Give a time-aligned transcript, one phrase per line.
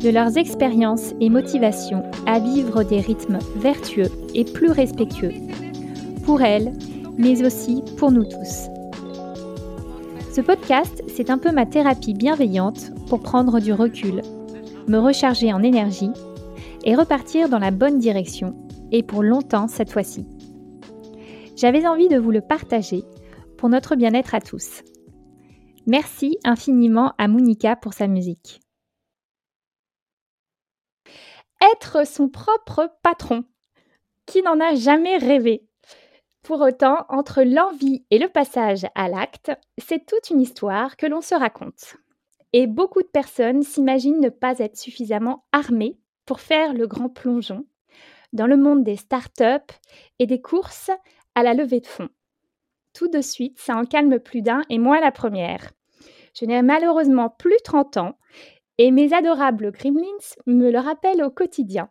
[0.00, 5.34] de leurs expériences et motivations à vivre des rythmes vertueux et plus respectueux,
[6.24, 6.72] pour elles,
[7.18, 8.68] mais aussi pour nous tous.
[10.32, 14.22] Ce podcast, c'est un peu ma thérapie bienveillante pour prendre du recul,
[14.88, 16.12] me recharger en énergie
[16.84, 18.54] et repartir dans la bonne direction,
[18.92, 20.26] et pour longtemps cette fois-ci.
[21.56, 23.04] J'avais envie de vous le partager
[23.58, 24.82] pour notre bien-être à tous.
[25.86, 28.60] Merci infiniment à Monica pour sa musique.
[31.72, 33.44] Être son propre patron.
[34.26, 35.68] Qui n'en a jamais rêvé
[36.42, 41.20] pour autant, entre l'envie et le passage à l'acte, c'est toute une histoire que l'on
[41.20, 41.96] se raconte.
[42.52, 47.66] Et beaucoup de personnes s'imaginent ne pas être suffisamment armées pour faire le grand plongeon
[48.32, 49.74] dans le monde des startups
[50.18, 50.90] et des courses
[51.34, 52.08] à la levée de fonds.
[52.94, 55.72] Tout de suite, ça en calme plus d'un et moi la première.
[56.34, 58.18] Je n'ai malheureusement plus 30 ans
[58.82, 60.06] et mes adorables gremlins
[60.46, 61.90] me le rappellent au quotidien.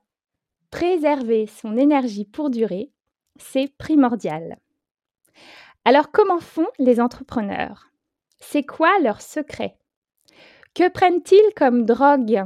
[0.72, 2.92] Préserver son énergie pour durer,
[3.36, 4.58] c'est primordial.
[5.86, 7.92] Alors comment font les entrepreneurs?
[8.40, 9.78] C'est quoi leur secret?
[10.74, 12.46] Que prennent-ils comme drogue?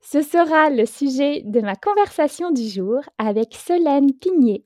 [0.00, 4.64] Ce sera le sujet de ma conversation du jour avec Solène Pigné,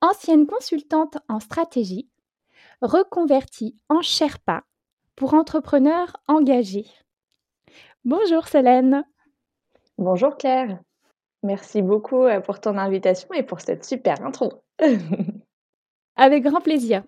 [0.00, 2.10] ancienne consultante en stratégie,
[2.82, 4.64] reconvertie en Sherpa
[5.14, 6.88] pour entrepreneurs engagés.
[8.06, 9.04] Bonjour Solène.
[9.98, 10.78] Bonjour Claire.
[11.42, 14.62] Merci beaucoup euh, pour ton invitation et pour cette super intro.
[16.16, 17.02] Avec grand plaisir.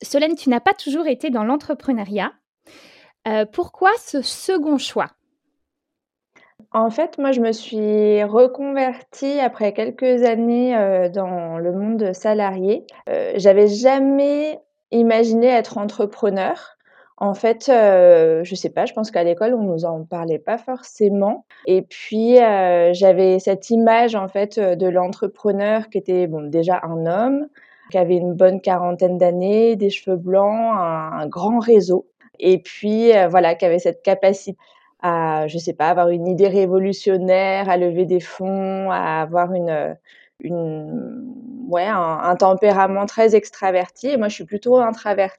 [0.00, 2.32] Solène, tu n'as pas toujours été dans l'entrepreneuriat.
[3.28, 5.10] Euh, pourquoi ce second choix?
[6.72, 12.86] En fait, moi, je me suis reconvertie après quelques années euh, dans le monde salarié.
[13.34, 14.60] J'avais jamais
[14.90, 16.78] imaginé être entrepreneur.
[17.22, 20.56] En fait, euh, je sais pas, je pense qu'à l'école, on nous en parlait pas
[20.56, 21.44] forcément.
[21.66, 26.80] Et puis, euh, j'avais cette image, en fait, euh, de l'entrepreneur qui était, bon, déjà
[26.82, 27.46] un homme,
[27.90, 32.06] qui avait une bonne quarantaine d'années, des cheveux blancs, un, grand réseau.
[32.38, 34.56] Et puis, euh, voilà, qui avait cette capacité
[35.02, 39.96] à, je sais pas, avoir une idée révolutionnaire, à lever des fonds, à avoir une,
[41.68, 44.08] ouais, un, un tempérament très extraverti.
[44.08, 45.38] Et moi, je suis plutôt introvertie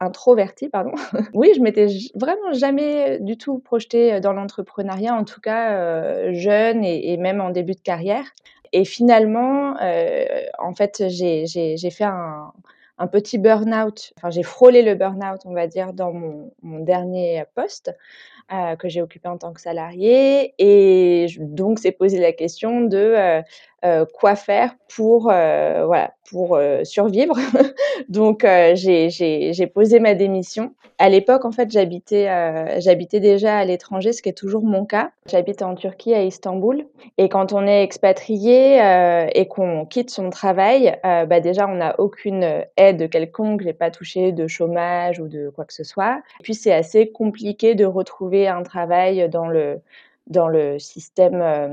[0.00, 0.92] introvertie, pardon.
[1.34, 6.82] oui, je m'étais vraiment jamais du tout projetée dans l'entrepreneuriat, en tout cas euh, jeune
[6.84, 8.24] et, même en début de carrière.
[8.72, 10.24] Et finalement, euh,
[10.58, 12.52] en fait, j'ai fait un,
[12.98, 14.12] un petit burn-out.
[14.16, 17.94] Enfin, j'ai frôlé le burn-out, on va dire, dans mon, mon dernier poste
[18.52, 20.54] euh, que j'ai occupé en tant que salarié.
[20.58, 23.42] Et donc, c'est posé la question de
[23.82, 27.34] euh, quoi faire pour, euh, voilà, pour euh, survivre.
[28.10, 30.74] donc, j'ai posé ma démission.
[30.98, 32.28] À l'époque, en fait, j'habitais
[32.78, 35.12] j'habitais déjà à l'étranger, ce qui est toujours mon cas.
[35.26, 36.84] J'habite en Turquie, à Istanbul.
[37.16, 38.78] Et quand on est expatrié
[39.34, 43.62] et qu'on quitte son travail, bah déjà, on n'a aucune aide quelconque.
[43.62, 46.20] J'ai pas touché de chômage ou de quoi que ce soit.
[46.40, 49.80] Et puis, c'est assez compliqué de retrouver un travail dans le
[50.30, 51.68] dans le système euh,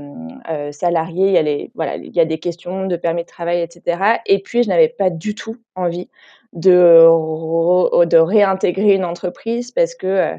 [0.50, 4.20] euh, salarié, il y, a les, voilà, des questions de permis de travail, etc.
[4.26, 6.10] Et puis, je n'avais pas du tout envie
[6.52, 7.06] de,
[8.04, 10.36] de réintégrer une entreprise parce que euh,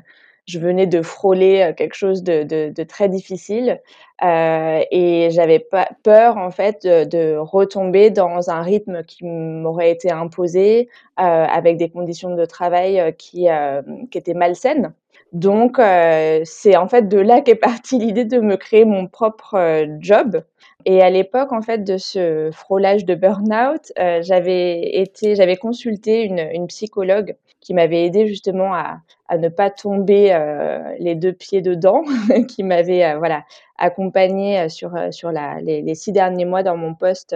[0.50, 3.80] je venais de frôler quelque chose de, très difficile
[4.24, 5.66] euh, et j'avais
[6.04, 10.90] peur en fait de, retomber dans un rythme qui m'aurait été imposé
[11.20, 13.82] euh, avec des conditions de travail qui, euh,
[14.14, 14.94] étaient malsaines.
[15.34, 19.56] Donc, euh, c'est en fait de là qu'est partie l'idée de me créer mon propre
[19.56, 20.44] euh, job.
[20.86, 27.36] Et à l'époque, en fait, de ce frôlage de burn-out, euh, j'avais consulté une, psychologue
[27.62, 32.04] qui m'avait aidé justement à, à, ne pas tomber euh, les deux pieds dedans,
[32.48, 33.44] qui m'avait euh, voilà
[33.78, 37.36] accompagnée sur sur la, les, six derniers mois dans mon poste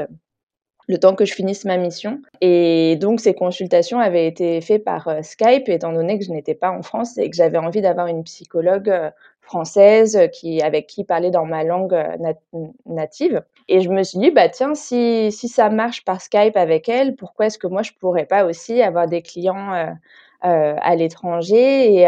[0.87, 2.21] le temps que je finisse ma mission.
[2.41, 6.55] Et donc, ces consultations avaient été faites par euh, Skype, étant donné que je n'étais
[6.55, 9.11] pas en France et que j'avais envie d'avoir une psychologue euh,
[9.41, 12.35] française qui, avec qui parler dans ma langue euh, nat
[12.85, 13.43] native.
[13.68, 17.15] Et je me suis dit, bah tiens, si, si ça marche par Skype avec elle,
[17.15, 19.92] pourquoi est-ce que moi, je pourrais pas aussi avoir des clients euh,
[20.45, 22.06] euh, à l'étranger et,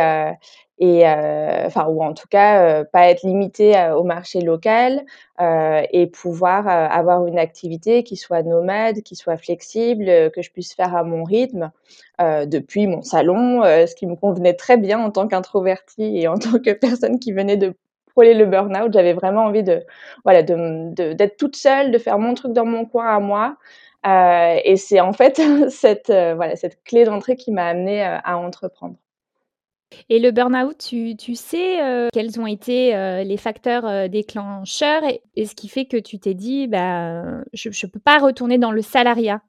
[0.79, 5.05] et enfin ou en tout cas pas être limité au marché local
[5.39, 10.93] et pouvoir avoir une activité qui soit nomade, qui soit flexible, que je puisse faire
[10.93, 11.71] à mon rythme
[12.19, 16.59] depuis mon salon, ce qui me convenait très bien en tant qu'introvertie et en tant
[16.59, 17.73] que personne qui venait de
[18.23, 18.93] le burn-out.
[18.93, 19.83] J'avais vraiment envie de
[20.23, 23.57] voilà d'être toute seule, de faire mon truc dans mon coin à moi.
[24.05, 28.95] et c'est en fait cette voilà cette clé d'entrée qui m'a amenée à entreprendre.
[30.09, 35.03] Et le burn-out, tu, tu sais euh, quels ont été euh, les facteurs euh, déclencheurs
[35.35, 37.23] et, ce qui fait que tu t'es dit, bah,
[37.53, 39.41] je ne peux pas retourner dans le salariat?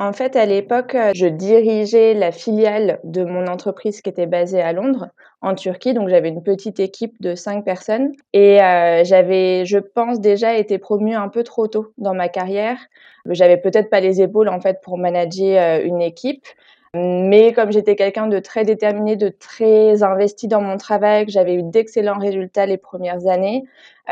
[0.00, 4.72] En fait, à l'époque, je dirigeais la filiale de mon entreprise qui était basée à
[4.72, 5.08] Londres,
[5.42, 5.92] en Turquie.
[5.92, 8.12] Donc, j'avais une petite équipe de cinq personnes.
[8.32, 8.56] Et
[9.04, 12.78] j'avais, je pense, déjà été promue un peu trop tôt dans ma carrière.
[13.26, 16.46] J'avais peut-être pas les épaules, en fait, pour manager une équipe.
[16.94, 21.54] Mais comme j'étais quelqu'un de très déterminé, de très investi dans mon travail, que j'avais
[21.54, 23.62] eu d'excellents résultats les premières années,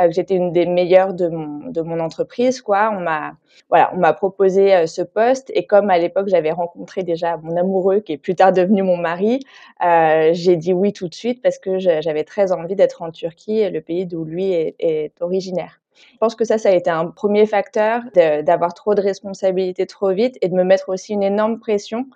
[0.00, 3.34] euh, que j'étais une des meilleures de mon, entreprise, quoi, on m'a
[3.68, 5.50] voilà, on m'a proposé euh, ce poste.
[5.54, 8.96] Et comme à l'époque j'avais rencontré déjà mon amoureux, qui est plus tard devenu mon
[8.96, 9.40] mari,
[9.84, 13.68] euh, j'ai dit oui tout de suite parce que j'avais très envie d'être en Turquie,
[13.68, 15.80] le pays d'où lui est originaire.
[16.12, 20.10] Je pense que ça, ça a été un premier facteur d'avoir trop de responsabilités trop
[20.10, 22.06] vite et de me mettre aussi une énorme pression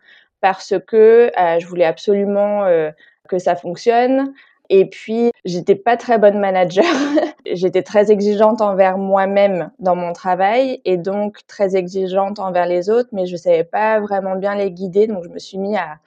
[0.42, 2.90] parce que euh, je voulais absolument euh,
[3.28, 4.34] que ça fonctionne.
[4.68, 6.84] Et puis, j'étais pas très bonne manager.
[7.46, 13.10] j'étais très exigeante envers moi-même dans mon travail et donc très exigeante envers les autres,
[13.12, 15.06] mais je savais pas vraiment bien les guider.
[15.06, 15.98] Donc, je me suis mis à,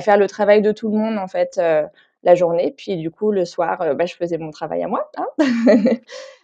[0.00, 1.84] faire le travail de tout le monde, en fait, euh,
[2.22, 2.74] la journée.
[2.76, 5.10] Puis, du coup, le soir, bah, je faisais mon travail à moi.
[5.18, 5.26] Hein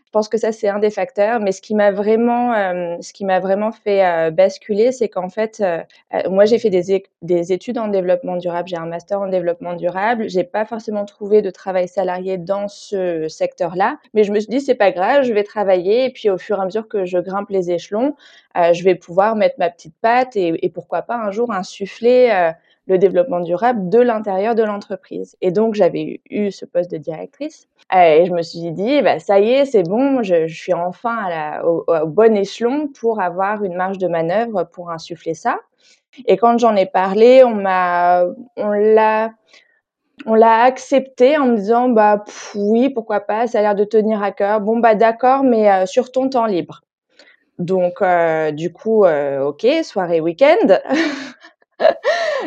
[0.09, 1.39] Je pense que ça, c'est un des facteurs.
[1.39, 5.29] Mais ce qui m'a vraiment, euh, ce qui m'a vraiment fait euh, basculer, c'est qu'en
[5.29, 5.83] fait, euh,
[6.31, 8.69] moi, j'ai fait des, des, études en développement durable.
[8.69, 10.27] J'ai un master en développement durable.
[10.31, 13.99] J'ai pas forcément trouvé de travail salarié dans ce secteur-là.
[14.15, 16.07] Mais je me suis dit, c'est pas grave, je vais travailler.
[16.07, 18.15] Et puis, au fur et à mesure que je grimpe les échelons,
[18.57, 22.53] je vais pouvoir mettre ma petite patte et, et pourquoi pas un jour insuffler
[22.89, 25.37] le développement durable de l'intérieur de l'entreprise.
[25.41, 27.69] Et donc, j'avais eu ce poste de directrice.
[27.95, 31.65] Et je me suis dit, bah, ça y est, c'est bon, je, suis enfin à
[31.65, 35.59] au, bon échelon pour avoir une marge de manœuvre pour insuffler ça.
[36.27, 38.25] Et quand j'en ai parlé, on m'a,
[38.57, 39.31] on l'a,
[40.27, 42.25] on l'a accepté en me disant, bah
[42.55, 44.61] oui, pourquoi pas, ça a l'air de tenir à cœur.
[44.61, 46.83] Bon bah d'accord, mais euh, sur ton temps libre.
[47.59, 50.79] Donc euh, du coup, euh, ok, soirée week-end.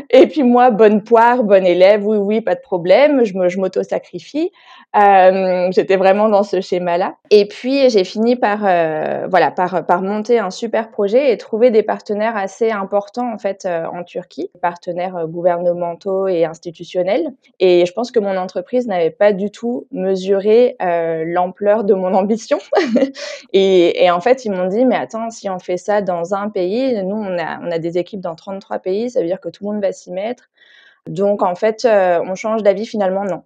[0.10, 4.52] Et puis moi, bonne poire, bonne élève, oui, oui, pas de problème, je, m'auto-sacrifie.
[4.96, 7.16] Euh, j'étais vraiment dans ce schéma-là.
[7.30, 11.72] Et puis j'ai fini par, euh, voilà, par, par monter un super projet et trouver
[11.72, 17.32] des partenaires assez importants en fait euh, en Turquie, partenaires euh, gouvernementaux et institutionnels.
[17.62, 22.58] Et je pense que mon entreprise n'avait pas du tout mesuré l'ampleur de mon ambition.
[23.54, 26.50] et, et, en fait, ils m'ont dit, mais attends, si on fait ça dans un
[26.50, 29.50] pays, nous on a, on a des équipes dans 33 pays, ça veut dire que
[29.50, 30.50] tout le monde va s'y mettre.
[31.08, 33.44] Donc en fait, euh, on change d'avis finalement, non.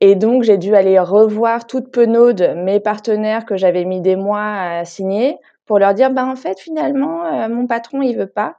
[0.00, 4.42] Et donc j'ai dû aller revoir toute penaude mes partenaires que j'avais mis des mois
[4.42, 8.56] à signer pour leur dire, ben en fait finalement euh, mon patron il veut pas.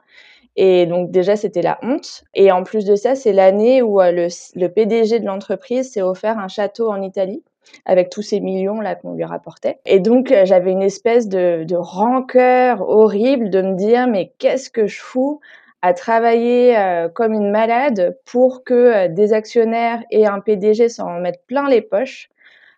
[0.55, 2.23] Et donc déjà c'était la honte.
[2.33, 6.01] Et en plus de ça, c'est l'année où euh, le, le, PDG de l'entreprise s'est
[6.01, 7.43] offert un château en Italie
[7.85, 9.79] avec tous ces millions là qu'on lui rapportait.
[9.85, 14.87] Et donc j'avais une espèce de, de rancœur horrible de me dire mais qu'est-ce que
[14.87, 15.41] je fous?
[15.81, 21.19] À travailler euh, comme une malade pour que euh, des actionnaires et un PDG s'en
[21.19, 22.29] mettent plein les poches.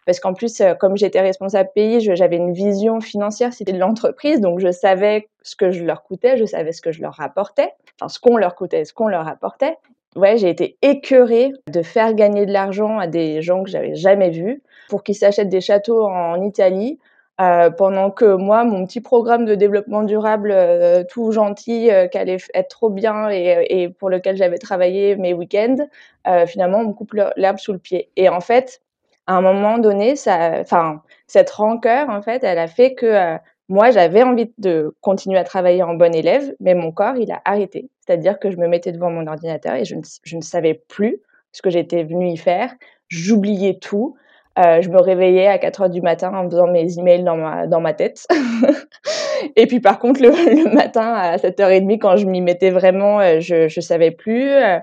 [0.05, 4.39] Parce qu'en plus, euh, comme j'étais responsable pays, j'avais une vision financière, c'était de l'entreprise,
[4.39, 7.73] donc je savais ce que je leur coûtais, je savais ce que je leur rapportais,
[7.99, 9.77] enfin ce qu'on leur coûtait, ce qu'on leur rapportait.
[10.15, 14.31] Ouais, j'ai été écœurée de faire gagner de l'argent à des gens que j'avais jamais
[14.31, 16.99] vus pour qu'ils s'achètent des châteaux en Italie
[17.39, 22.17] euh, pendant que moi, mon petit programme de développement durable euh, tout gentil, euh, qui
[22.17, 25.87] allait être trop bien et, et pour lequel j'avais travaillé mes week-ends,
[26.27, 28.09] euh, finalement, on me coupe l'herbe sous le pied.
[28.15, 28.81] Et en fait,
[29.27, 33.37] à un moment donné, ça, enfin, cette rancœur, en fait, elle a fait que euh,
[33.69, 37.41] moi, j'avais envie de continuer à travailler en bon élève, mais mon corps, il a
[37.45, 37.89] arrêté.
[37.99, 41.21] C'est-à-dire que je me mettais devant mon ordinateur et je ne, je ne savais plus
[41.51, 42.73] ce que j'étais venue y faire.
[43.09, 44.15] J'oubliais tout.
[44.57, 47.67] Euh, je me réveillais à 4 heures du matin en faisant mes emails dans ma,
[47.67, 48.25] dans ma tête.
[49.55, 53.39] et puis par contre, le, le, matin à 7h30, quand je m'y mettais vraiment, euh,
[53.39, 54.49] je ne savais plus.
[54.49, 54.79] Euh,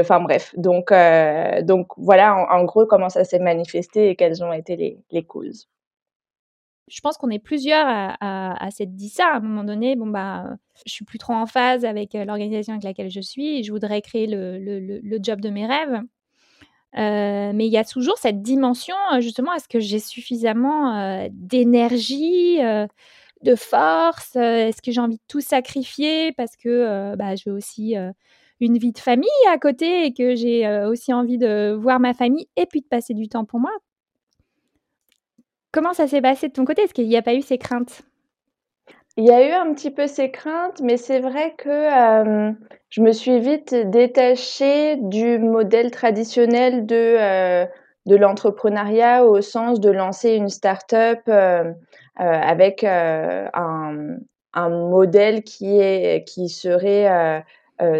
[0.00, 0.92] enfin bref, donc,
[1.62, 5.24] donc voilà en, en, gros comment ça s'est manifesté et quelles ont été les, les
[5.24, 5.68] causes.
[6.88, 9.94] Je pense qu'on est plusieurs à, à, à s'être dit ça à un moment donné.
[9.94, 10.44] Bon, bah,
[10.86, 14.00] je suis plus trop en phase avec l'organisation avec laquelle je suis et je voudrais
[14.00, 16.00] créer le, le, le job de mes rêves.
[16.94, 22.58] Mais il y a toujours cette dimension, justement, est-ce que j'ai suffisamment d'énergie,
[23.42, 27.94] de force Est-ce que j'ai envie de tout sacrifier parce que bah, veux aussi
[28.60, 32.48] une vie de famille à côté et que j'ai aussi envie de voir ma famille
[32.56, 33.72] et puis de passer du temps pour moi?
[35.70, 36.82] Comment ça s'est passé de ton côté?
[36.82, 38.02] Est-ce qu'il n'y a pas eu ces craintes?
[39.18, 42.52] Il y a eu un petit peu ces craintes, mais c'est vrai que euh,
[42.88, 47.66] je me suis vite détachée du modèle traditionnel de, euh,
[48.06, 51.64] de l'entrepreneuriat au sens de lancer une start-up euh,
[52.14, 53.48] avec un,
[54.54, 57.44] un, modèle qui, est, qui serait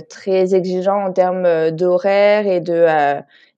[0.09, 2.87] très exigeant en termes d'horaire et de,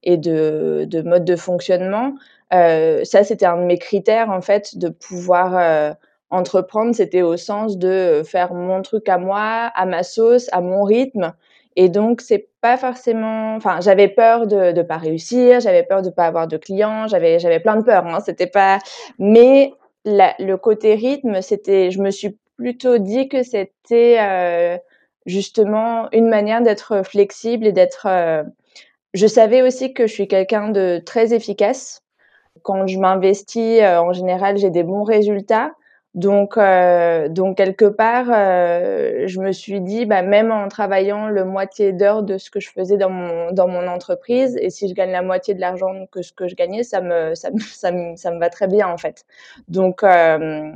[0.02, 2.14] et de, de mode de fonctionnement.
[2.50, 5.97] ça, c'était un de mes critères, en fait, de pouvoir
[6.31, 10.61] entreprendre, c'était au sens de euh, faire mon truc à moi, à ma sauce, à
[10.61, 11.35] mon rythme.
[11.77, 13.55] Et donc, c'est pas forcément.
[13.57, 17.39] Enfin, j'avais peur de ne pas réussir, j'avais peur de pas avoir de clients, j'avais
[17.39, 18.07] j'avais plein de peurs.
[18.07, 18.79] Hein, c'était pas.
[19.19, 19.73] Mais
[20.05, 21.91] le côté rythme, c'était.
[21.91, 24.77] Je me suis plutôt dit que c'était euh,
[25.27, 28.07] justement une manière d'être flexible et d'être.
[28.07, 28.43] Euh,
[29.15, 32.03] je savais aussi que je suis quelqu'un de très efficace.
[32.63, 35.73] Quand je m'investis, en général, j'ai des bons résultats.
[36.14, 41.45] Donc, euh, donc quelque part, euh, je me suis dit, bah, même en travaillant le
[41.45, 44.95] moitié d'heure de ce que je faisais dans mon dans mon entreprise, et si je
[44.95, 47.93] gagne la moitié de l'argent que ce que je gagnais, ça me ça me ça
[47.93, 49.25] me, ça me va très bien en fait.
[49.69, 50.73] Donc euh,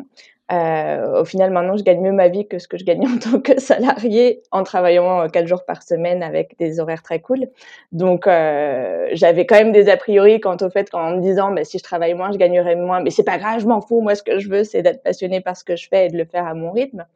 [0.53, 3.19] euh, au final, maintenant, je gagne mieux ma vie que ce que je gagnais en
[3.19, 7.47] tant que salarié en travaillant euh, quatre jours par semaine avec des horaires très cool.
[7.93, 11.65] Donc, euh, j'avais quand même des a priori quant au fait qu'en me disant, bah,
[11.65, 13.01] si je travaille moins, je gagnerai moins.
[13.01, 14.01] Mais c'est pas grave, je m'en fous.
[14.03, 16.19] Moi, ce que je veux, c'est d'être passionné par ce que je fais et de
[16.19, 17.07] le faire à mon rythme.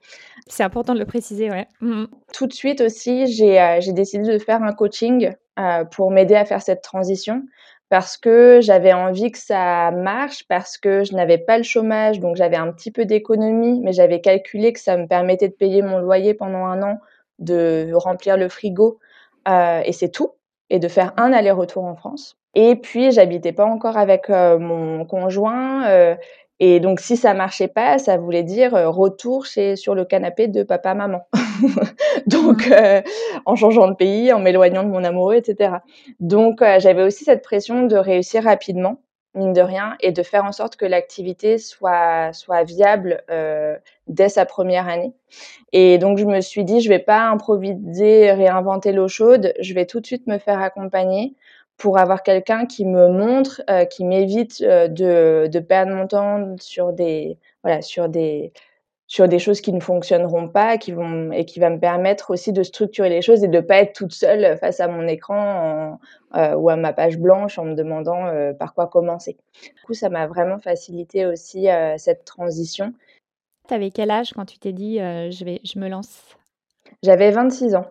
[0.47, 1.67] C'est important de le préciser, ouais.
[1.81, 2.05] Mmh.
[2.33, 5.33] Tout de suite aussi, j'ai euh, décidé de faire un coaching
[5.91, 7.43] pour m'aider à faire cette transition
[7.89, 12.37] parce que j'avais envie que ça marche, parce que je n'avais pas le chômage, donc
[12.37, 15.99] j'avais un petit peu d'économie, mais j'avais calculé que ça me permettait de payer mon
[15.99, 16.99] loyer pendant un an,
[17.39, 18.99] de remplir le frigo,
[19.49, 20.33] euh, et c'est tout,
[20.71, 22.37] et de faire un aller-retour en France.
[22.55, 26.17] Et puis, j'habitais pas encore avec euh, mon conjoint, euh,
[26.61, 30.49] et donc, si ça marchait pas, ça voulait dire euh, retour chez, sur le canapé
[30.49, 31.23] de papa-maman.
[32.27, 33.01] donc, euh,
[33.47, 35.77] en changeant de pays, en m'éloignant de mon amoureux, etc.
[36.19, 39.01] Donc, euh, j'avais aussi cette pression de réussir rapidement,
[39.35, 43.23] mine de rien, et de faire en sorte que l'activité soit, soit viable
[44.09, 45.13] dès sa première année.
[45.73, 49.87] Et donc, je me suis dit, je vais pas improviser, réinventer l'eau chaude, je vais
[49.87, 51.37] tout de suite me faire accompagner
[51.79, 56.57] pour avoir quelqu'un qui me montre, euh, qui m'évite euh, de, de perdre mon temps
[56.61, 58.53] sur des, voilà, sur des,
[59.07, 62.53] sur des choses qui ne fonctionneront pas, qui vont et qui va me permettre aussi
[62.53, 66.01] de structurer les choses et de pas être toute seule face à mon écran
[66.35, 68.27] euh, ou à ma page blanche en me demandant
[68.59, 69.39] par quoi commencer.
[69.63, 72.93] Du coup, ça m'a vraiment facilité aussi cette transition.
[73.69, 76.37] Tu avais quel âge quand tu t'es dit je vais, je me lance?
[77.03, 77.87] J'avais 26 ans.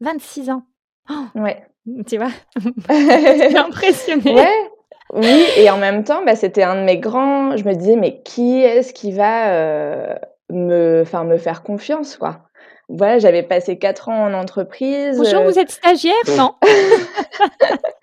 [0.00, 0.62] 26 ans?
[1.10, 1.69] Oh ouais.
[2.06, 2.30] Tu vois?
[3.58, 4.34] Impressionnée.
[4.34, 4.70] Ouais.
[5.12, 7.56] Oui, et en même temps, bah, c'était un de mes grands.
[7.56, 10.14] Je me disais, mais qui est-ce qui va euh,
[10.50, 12.42] me, me faire confiance, quoi?
[12.88, 15.16] Voilà, j'avais passé quatre ans en entreprise.
[15.18, 16.54] Bonjour, vous êtes stagiaire, non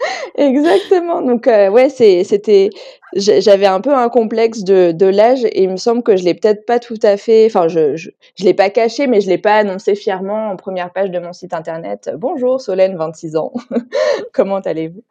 [0.36, 1.22] Exactement.
[1.22, 2.70] Donc, euh, ouais, c'était,
[3.16, 6.34] j'avais un peu un complexe de, de l'âge et il me semble que je l'ai
[6.34, 9.38] peut-être pas tout à fait, enfin, je, je, je l'ai pas caché, mais je l'ai
[9.38, 12.12] pas annoncé fièrement en première page de mon site internet.
[12.16, 13.54] Bonjour, Solène, 26 ans.
[14.34, 15.04] Comment allez-vous?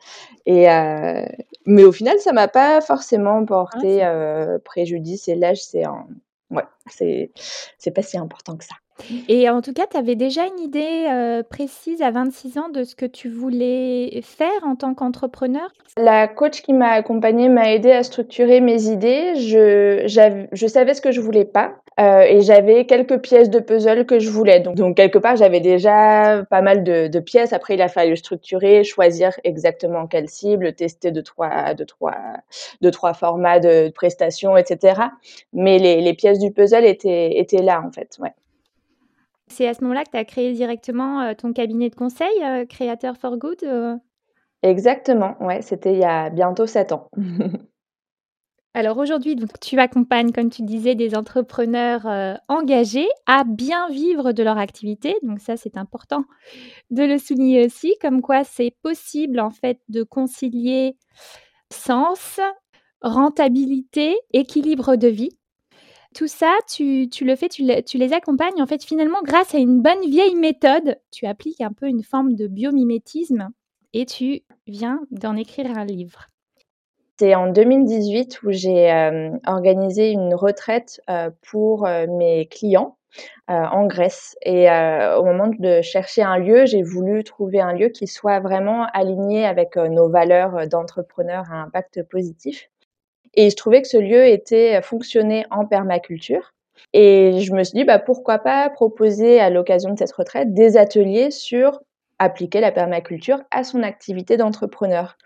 [0.47, 1.25] Et, euh,
[1.67, 6.07] mais au final, ça m'a pas forcément porté ah, euh, préjudice et l'âge, c'est un,
[6.51, 7.31] ouais, c'est,
[7.79, 8.77] c'est pas si important que ça.
[9.29, 12.85] Et en tout cas, tu avais déjà une idée, euh, précise à 26 ans de
[12.85, 15.69] ce que tu voulais faire en tant qu'entrepreneur?
[15.99, 19.35] La coach qui m'a accompagnée m'a aidée à structurer mes idées.
[19.37, 20.05] Je
[20.53, 24.19] je savais ce que je voulais pas, euh, et j'avais quelques pièces de puzzle que
[24.19, 24.61] je voulais.
[24.61, 27.53] Donc quelque part, j'avais déjà pas mal de de pièces.
[27.53, 32.17] Après, il a fallu structurer, choisir exactement quelle cible, tester deux trois deux trois
[32.83, 35.01] deux trois formats de prestations etc.
[35.53, 38.33] Mais les les pièces du puzzle étaient étaient là, en fait, ouais.
[39.49, 42.67] C'est à ce moment-là que tu as créé directement, euh, ton cabinet de conseil, euh,
[42.67, 43.97] Creator for Good, euh?
[44.63, 47.09] Exactement, ouais, c'était il y a bientôt 7 ans.
[48.75, 52.07] Alors aujourd'hui, donc tu accompagnes, comme tu disais, des entrepreneurs,
[52.49, 55.17] engagés à bien vivre de leur activité.
[55.23, 56.25] Donc ça, c'est important
[56.91, 60.95] de le souligner aussi, comme quoi c'est possible, en fait, de concilier
[61.73, 62.39] sens,
[63.01, 65.39] rentabilité, équilibre de vie
[66.17, 68.63] tout ça, tu, le fais, tu, les accompagnes.
[68.63, 72.35] En fait, finalement, grâce à une bonne vieille méthode, tu appliques un peu une forme
[72.35, 73.51] de biomimétisme
[73.93, 76.29] et tu viens d'en écrire un livre.
[77.19, 78.91] C'est en 2018 où j'ai
[79.47, 81.03] organisé une retraite
[81.43, 82.97] pour mes clients
[83.49, 84.37] en Grèce.
[84.43, 88.87] Et au moment de chercher un lieu, j'ai voulu trouver un lieu qui soit vraiment
[88.95, 92.71] aligné avec nos valeurs d'entrepreneur à impact positif.
[93.37, 96.53] Et je trouvais que ce lieu était fonctionné en permaculture.
[96.93, 100.77] Et je me suis dit, bah, pourquoi pas proposer à l'occasion de cette retraite des
[100.77, 101.81] ateliers sur
[102.19, 105.17] appliquer la permaculture à son activité d'entrepreneur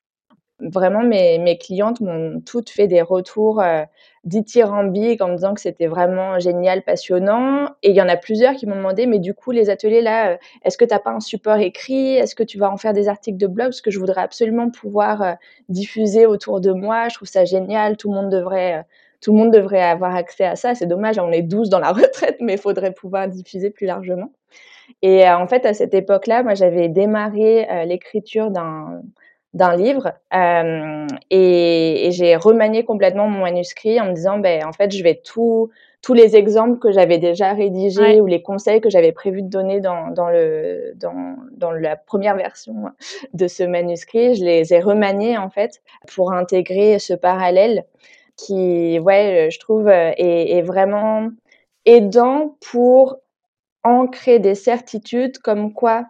[0.61, 3.85] vraiment, mes, mes clientes m'ont toutes fait des retours euh,
[4.25, 7.67] dithyrambiques en me disant que c'était vraiment génial, passionnant.
[7.83, 10.33] Et il y en a plusieurs qui m'ont demandé, mais du coup, les ateliers là,
[10.33, 12.17] euh, est-ce que tu n'as pas un support écrit?
[12.17, 13.69] Est-ce que tu vas en faire des articles de blog?
[13.69, 15.33] Parce que je voudrais absolument pouvoir euh,
[15.69, 17.09] diffuser autour de moi.
[17.09, 17.97] Je trouve ça génial.
[17.97, 18.79] Tout le monde devrait.
[18.79, 18.83] Euh,
[19.23, 20.75] tout le monde devrait avoir accès à ça.
[20.75, 24.33] C'est dommage, on est 12 dans la retraite, mais il faudrait pouvoir diffuser plus largement.
[25.02, 29.02] Et en fait, à cette époque-là, moi, j'avais démarré l'écriture d'un
[29.52, 34.73] d'un livre euh, et, et j'ai remanié complètement mon manuscrit en me disant ben en
[34.73, 35.71] fait je vais tout
[36.02, 39.80] tous les exemples que j'avais déjà rédigés ou les conseils que j'avais prévu de donner
[39.80, 42.75] dans, dans le dans, dans la première version
[43.35, 45.83] de ce manuscrit je les ai remaniés en fait
[46.14, 47.85] pour intégrer ce parallèle
[48.37, 51.28] qui ouais je trouve est, est vraiment
[51.87, 53.16] aidant pour
[53.83, 56.07] ancrer des certitudes comme quoi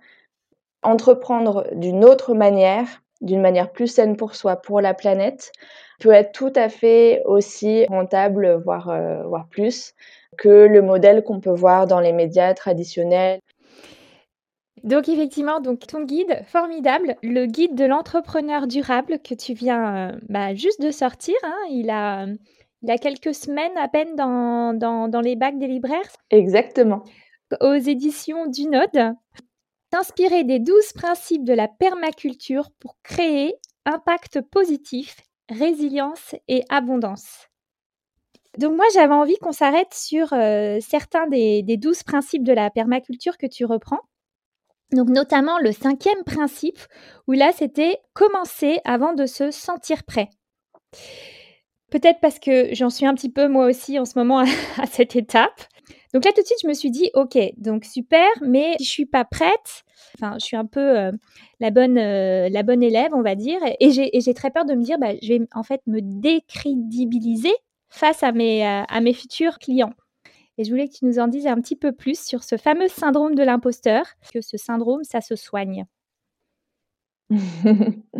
[0.83, 5.53] entreprendre d'une autre manière d'une manière plus saine pour soi, pour la planète,
[6.01, 9.95] peut être tout à fait aussi rentable, voire, euh, voire plus,
[10.39, 13.41] que le modèle qu'on peut voir dans les médias traditionnels.
[14.83, 20.19] Donc effectivement, donc ton guide formidable, le guide de l'entrepreneur durable que tu viens euh,
[20.31, 22.27] bah, juste de sortir, hein, il, a,
[22.83, 26.09] il a quelques semaines à peine dans, dans, dans les bacs des libraires.
[26.31, 27.05] Exactement.
[27.61, 29.15] Aux éditions du Node.
[29.91, 35.17] T'inspirer des douze principes de la permaculture pour créer impact positif,
[35.49, 37.49] résilience et abondance.
[38.59, 43.37] Donc moi, j'avais envie qu'on s'arrête sur euh, certains des, douze principes de la permaculture
[43.37, 44.01] que tu reprends.
[44.93, 46.79] Donc notamment le cinquième principe,
[47.29, 50.31] où là, c'était commencer avant de se sentir prêt.
[51.91, 54.39] Peut-être parce que j'en suis un petit peu moi aussi en ce moment
[54.79, 55.63] à cette étape.
[56.13, 59.07] Donc là, tout de suite, je me suis dit, OK, donc super, mais je suis
[59.07, 59.85] pas prête.
[60.17, 61.13] Enfin, je suis un peu euh,
[61.61, 63.61] la, bonne, euh, la bonne élève, on va dire.
[63.79, 67.53] Et j'ai très peur de me dire, bah, je vais en fait me décrédibiliser
[67.89, 69.95] face à mes, euh, à mes futurs clients.
[70.59, 72.89] Et je voulais que tu nous en dises un petit peu plus sur ce fameux
[72.89, 75.87] syndrome de l'imposteur, que ce syndrome, ça se soigne.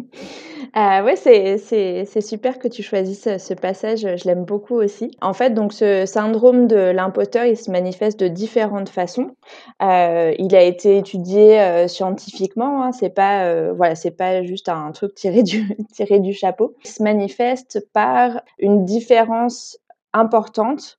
[0.73, 5.11] Ah ouais, c'est super que tu choisisses, ce passage, je l'aime beaucoup aussi.
[5.21, 9.35] En fait, donc ce syndrome de l'imposteur, il se manifeste de différentes façons.
[9.83, 14.93] Euh, il a été étudié, euh, scientifiquement, hein, c'est pas, euh, voilà, pas juste un
[14.93, 16.77] truc tiré du tiré du chapeau.
[16.85, 19.77] Il se manifeste par une différence
[20.13, 20.99] importante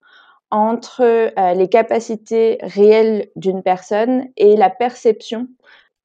[0.49, 5.47] entre, les capacités réelles d'une personne et la perception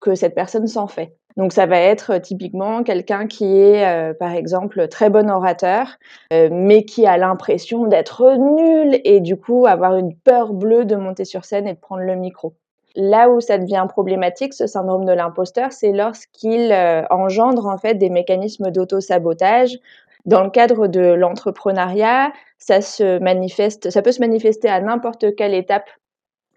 [0.01, 1.17] que cette personne s'en fait.
[1.37, 5.99] Donc ça va être euh, typiquement quelqu'un qui est, euh, par exemple, très bon orateur,
[6.33, 10.97] euh, mais qui a l'impression d'être nul et du coup avoir une peur bleue de
[10.97, 12.55] monter sur scène et de prendre le micro.
[12.95, 16.73] Là où ça devient problématique, ce syndrome de l'imposteur, c'est lorsqu'il
[17.11, 19.77] engendre en fait des mécanismes d'auto-sabotage.
[20.25, 25.53] Dans le cadre de l'entrepreneuriat, ça se manifeste, ça peut se manifester à n'importe quelle
[25.53, 25.91] étape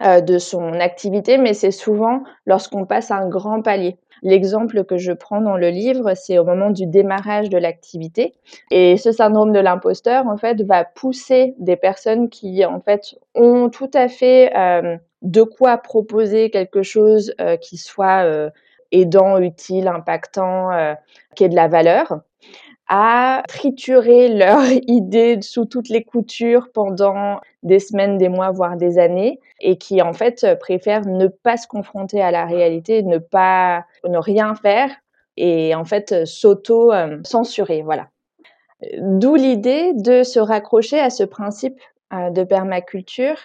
[0.02, 3.98] de son activité, mais c'est souvent lorsqu'on passe un grand palier.
[4.22, 8.34] L'exemple que je prends dans le livre, c'est au moment du démarrage de l'activité.
[8.72, 13.70] Et ce syndrome de l'imposteur, en fait, va pousser des personnes qui, en fait, ont
[13.70, 18.50] tout à fait euh, de quoi proposer quelque chose euh, qui soit euh,
[18.92, 20.70] aidant, utile, impactant,
[21.36, 22.22] qui ait de la valeur
[22.90, 28.98] à triturer leur idée sous toutes les coutures pendant des semaines, des mois, voire des
[28.98, 33.86] années, et qui en fait préfèrent ne pas se confronter à la réalité, ne pas,
[34.06, 34.90] ne rien faire,
[35.38, 38.08] et en fait s'auto-censurer, voilà.
[38.98, 41.80] D'où l'idée de se raccrocher à ce principe
[42.14, 43.38] euh, de permaculture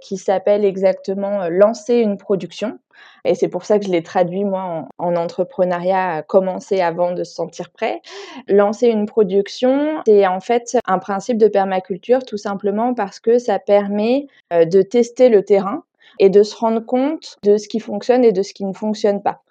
[0.00, 2.78] qui s'appelle exactement euh, lancer une production.
[3.24, 7.34] Et c'est pour ça que je l'ai traduit, moi, en, entrepreneuriat, commencer avant de se
[7.34, 8.00] sentir prêt.
[8.48, 13.58] Lancer une production, c'est en fait un principe de permaculture, tout simplement parce que ça
[13.58, 15.82] permet euh, de tester le terrain
[16.18, 19.22] et de se rendre compte de ce qui fonctionne et de ce qui ne fonctionne
[19.22, 19.42] pas.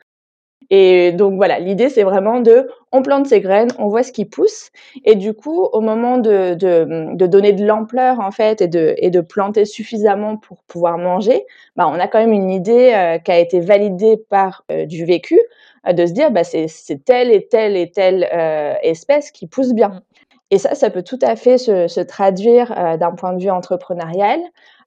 [0.70, 4.26] Et donc voilà, l'idée c'est vraiment de, on plante ses graines, on voit ce qui
[4.26, 4.72] pousse,
[5.06, 9.10] et du coup, au moment de, de, donner de l'ampleur en fait et de, et
[9.10, 13.32] de planter suffisamment pour pouvoir manger, bah, on a quand même une idée euh, qui
[13.32, 15.40] a été validée par euh, du vécu,
[15.88, 16.68] euh, de se dire bah, c'est
[17.06, 18.28] telle et telle et telle
[18.84, 20.02] espèce qui pousse bien.
[20.50, 24.40] Et ça, ça peut tout à fait se, se traduire d'un point de vue entrepreneurial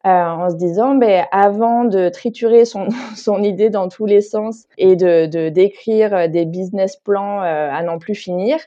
[0.05, 4.97] en se disant, ben, avant de triturer son, son idée dans tous les sens et
[4.97, 8.59] de, d'écrire euh, des business plans euh, à n'en plus finir,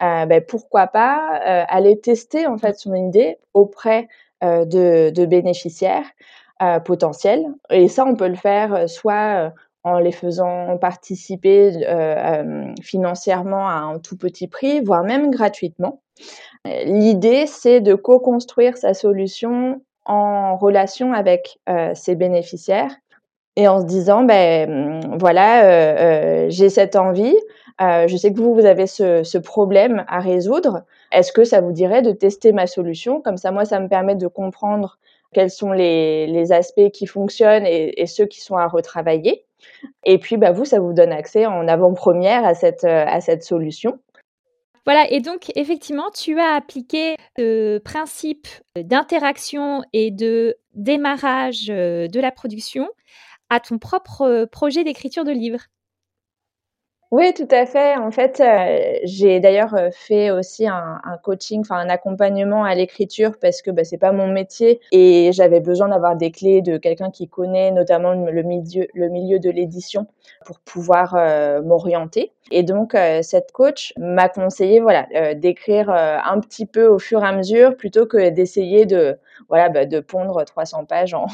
[0.00, 4.08] ben, pourquoi pas aller tester en fait son idée auprès
[4.42, 6.06] de, de, bénéficiaires
[6.84, 7.46] potentiels.
[7.70, 9.52] Et ça, on peut le faire soit
[9.84, 16.02] en les faisant participer euh, financièrement à un tout petit prix, voire même gratuitement.
[16.64, 22.90] L'idée, c'est de co-construire sa solution en relation avec euh, ses bénéficiaires
[23.56, 27.36] et en se disant ben voilà euh, euh, j'ai cette envie
[27.80, 30.84] je sais que vous vous avez ce, problème à résoudre.
[31.10, 33.20] Est-ce que ça vous dirait de tester ma solution?
[33.20, 34.98] Comme ça moi ça me permet de comprendre
[35.32, 39.44] quels sont les, les aspects qui fonctionnent et, et, ceux qui sont à retravailler.
[40.04, 43.98] Et puis bah vous ça vous donne accès en avant-première à cette à cette solution
[44.84, 52.32] voilà, et donc effectivement, tu as appliqué le principe d'interaction et de démarrage de la
[52.32, 52.88] production
[53.48, 55.60] à ton propre projet d'écriture de livre.
[57.12, 57.94] Oui, tout à fait.
[57.98, 63.32] En fait, euh, j'ai d'ailleurs euh, fait aussi un, coaching, enfin un accompagnement à l'écriture
[63.38, 67.10] parce que bah, c'est pas mon métier et j'avais besoin d'avoir des clés de quelqu'un
[67.10, 70.06] qui connaît notamment le milieu, le milieu de l'édition
[70.46, 72.32] pour pouvoir euh, m'orienter.
[72.50, 77.32] Et donc cette coach m'a conseillé, voilà, d'écrire un petit peu au fur et à
[77.32, 81.26] mesure plutôt que d'essayer de, voilà, bah, de pondre 300 pages en,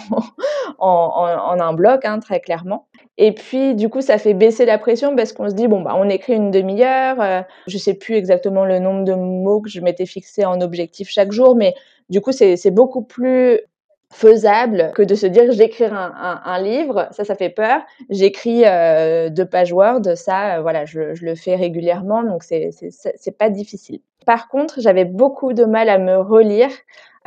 [0.78, 2.87] en, en, un bloc, hein, très clairement.
[3.20, 5.94] Et puis, du coup, ça fait baisser la pression parce qu'on se dit, bon, bah,
[5.96, 7.20] on écrit une demi-heure.
[7.20, 11.08] Euh, je sais plus exactement le nombre de mots que je m'étais fixé en objectif
[11.10, 11.74] chaque jour, mais
[12.10, 13.60] du coup, c'est beaucoup plus
[14.10, 17.82] faisable que de se dire j'écris un, livre, ça ça fait peur.
[18.08, 23.38] J'écris euh, deux pages Word, ça euh, voilà, je, je, le fais régulièrement, donc c'est
[23.38, 24.00] pas difficile.
[24.24, 26.70] Par contre, j'avais beaucoup de mal à me relire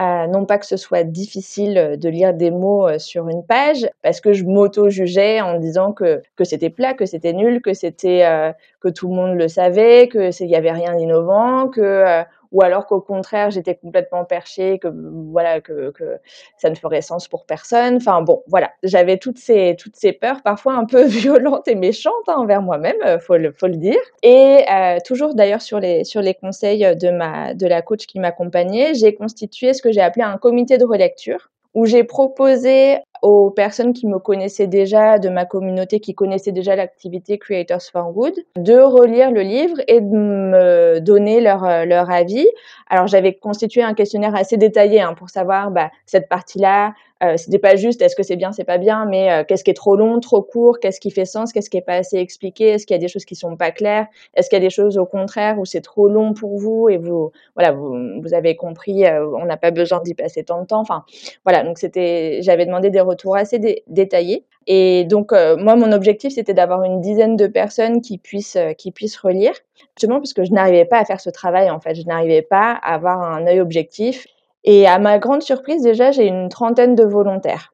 [0.02, 3.46] euh, non pas que ce soit difficile euh, de lire des mots euh, sur une
[3.46, 7.74] page, parce que je m'auto-jugeais en disant que, que c'était plat, que c'était nul, que
[7.74, 12.62] c'était que tout le monde le savait, que il y avait rien d'innovant, que ou
[12.64, 14.88] alors qu'au contraire j'étais complètement perchée, que
[15.32, 16.20] voilà que, que
[16.58, 17.96] ça ne ferait sens pour personne.
[17.98, 22.14] Enfin bon, voilà, j'avais toutes ces toutes ces peurs, parfois un peu violentes et méchantes
[22.28, 24.00] hein, envers moi-même, euh, faut le faut le dire.
[24.24, 28.20] Et euh, toujours d'ailleurs sur les sur les conseils de ma de la coach qui
[28.20, 33.52] m'accompagnait, j'ai constitué ce que j'ai appelé un comité de relecture où j'ai proposé aux
[33.52, 38.34] personnes qui me connaissaient déjà, de ma communauté qui connaissaient déjà l'activité Creators for Good,
[38.58, 42.48] de relire le livre et de me donner leur, euh, leur avis.
[42.90, 47.60] Alors j'avais constitué un questionnaire assez détaillé hein, pour savoir bah, cette partie-là, euh, c'était
[47.60, 49.96] pas juste est-ce que c'est bien, c'est pas bien, mais euh, qu'est-ce qui est trop
[49.96, 52.96] long, trop court, qu'est-ce qui fait sens, qu'est-ce qui est pas assez expliqué, est-ce qu'il
[52.96, 55.06] y a des choses qui sont pas claires, est-ce qu'il y a des choses au
[55.06, 59.28] contraire où c'est trop long pour vous et vous, voilà, vous, vous avez compris, euh,
[59.38, 60.80] on n'a pas besoin d'y passer tant de temps.
[60.80, 61.04] Enfin,
[61.44, 64.46] voilà, donc c'était, j'avais demandé des retours assez détaillés.
[64.68, 69.18] Et donc moi, mon objectif c'était d'avoir une dizaine de personnes qui puissent qui puissent
[69.18, 69.54] relire,
[69.98, 72.74] justement parce que je n'arrivais pas à faire ce travail en fait, je n'arrivais pas
[72.84, 74.28] à avoir un œil objectif
[74.64, 77.74] et à ma grande surprise, déjà, j'ai une trentaine de volontaires.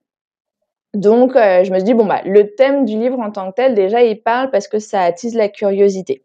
[0.94, 3.56] Donc, euh, je me suis dit, bon, bah, le thème du livre en tant que
[3.56, 6.24] tel, déjà, il parle parce que ça attise la curiosité.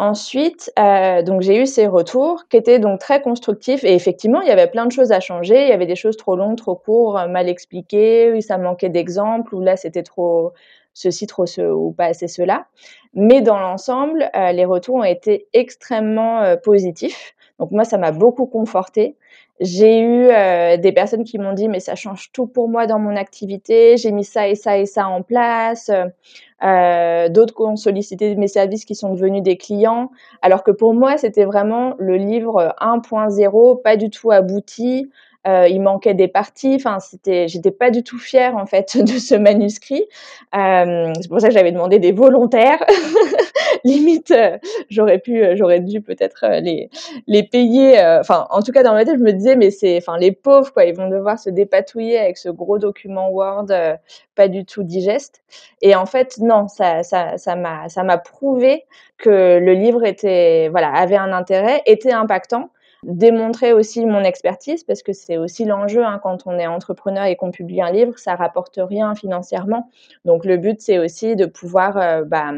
[0.00, 4.46] Ensuite, euh, donc j'ai eu ces retours qui étaient donc très constructifs et effectivement, il
[4.46, 5.64] y avait plein de choses à changer.
[5.64, 9.60] Il y avait des choses trop longues, trop courtes, mal expliquées, ça manquait d'exemples, ou
[9.60, 10.52] là c'était trop
[10.94, 12.66] ceci, trop ce, ou pas assez cela.
[13.14, 17.34] Mais dans l'ensemble, euh, les retours ont été extrêmement positifs.
[17.58, 19.16] Donc moi, ça m'a beaucoup conforté.
[19.60, 23.00] J'ai eu euh, des personnes qui m'ont dit mais ça change tout pour moi dans
[23.00, 23.96] mon activité.
[23.96, 25.90] J'ai mis ça et ça et ça en place.
[26.62, 30.10] Euh, D'autres qui ont sollicité mes services qui sont devenus des clients.
[30.42, 35.10] Alors que pour moi c'était vraiment le livre 1.0, pas du tout abouti.
[35.46, 36.74] Euh, il manquait des parties.
[36.74, 40.04] Enfin, c'était, j'étais pas du tout fière en fait de ce manuscrit.
[40.54, 42.84] Euh, c'est pour ça que j'avais demandé des volontaires.
[43.84, 44.58] Limite, euh,
[44.90, 46.90] j'aurais pu, j'aurais dû peut-être les
[47.26, 47.98] les payer.
[48.20, 50.72] Enfin, en tout cas dans ma tête, je me disais, mais c'est, enfin, les pauvres
[50.72, 53.66] quoi, ils vont devoir se dépatouiller avec ce gros document Word
[54.34, 55.42] pas du tout digeste.
[55.82, 58.84] Et en fait, non, ça, ça, ça m'a, ça m'a prouvé
[59.18, 62.70] que le livre était, voilà, avait un intérêt, était impactant
[63.04, 67.36] démontrer aussi mon expertise parce que c'est aussi l'enjeu hein, quand on est entrepreneur et
[67.36, 69.88] qu'on publie un livre, ça rapporte rien financièrement.
[70.24, 72.52] Donc le but c'est aussi de pouvoir euh, bah,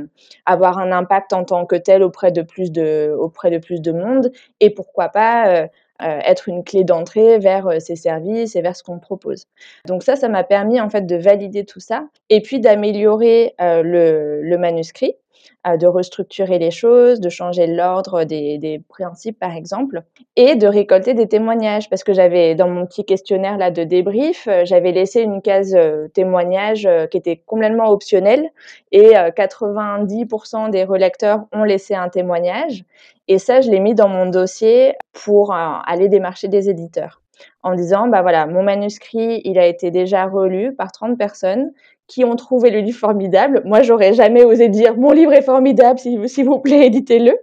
[0.47, 3.93] avoir un impact en tant que tel auprès de plus de auprès de plus de
[3.93, 5.67] monde et pourquoi pas euh,
[6.03, 9.47] euh, être une clé d'entrée vers ces services et vers ce qu'on propose.
[9.87, 14.41] Donc ça, ça m'a permis en fait de valider tout ça et puis d'améliorer le,
[14.41, 15.17] le manuscrit
[15.65, 20.03] de restructurer les choses, de changer l'ordre des, des, principes, par exemple,
[20.37, 21.91] et de récolter des témoignages.
[21.91, 25.75] Parce que j'avais, dans mon petit questionnaire là de débrief, euh, j'avais laissé une case
[25.75, 28.49] euh, témoignage euh, qui était complètement optionnelle,
[28.91, 32.85] et 90% des relecteurs ont laissé un témoignage.
[33.29, 37.21] Et ça, je l'ai mis dans mon dossier pour aller démarcher des éditeurs
[37.63, 41.73] en disant bah voilà mon manuscrit il a été déjà relu par 30 personnes
[42.11, 43.63] qui ont trouvé le livre formidable.
[43.65, 47.39] Moi, j'aurais jamais osé dire mon livre est formidable, s'il vous plaît, éditez-le.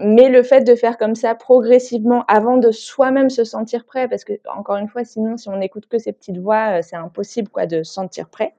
[0.00, 4.24] Mais le fait de faire comme ça progressivement, avant de soi-même se sentir prêt, parce
[4.24, 7.50] que encore une fois, sinon, si on n'écoute que ces petites voix, euh, c'est impossible
[7.50, 8.54] quoi de se sentir prêt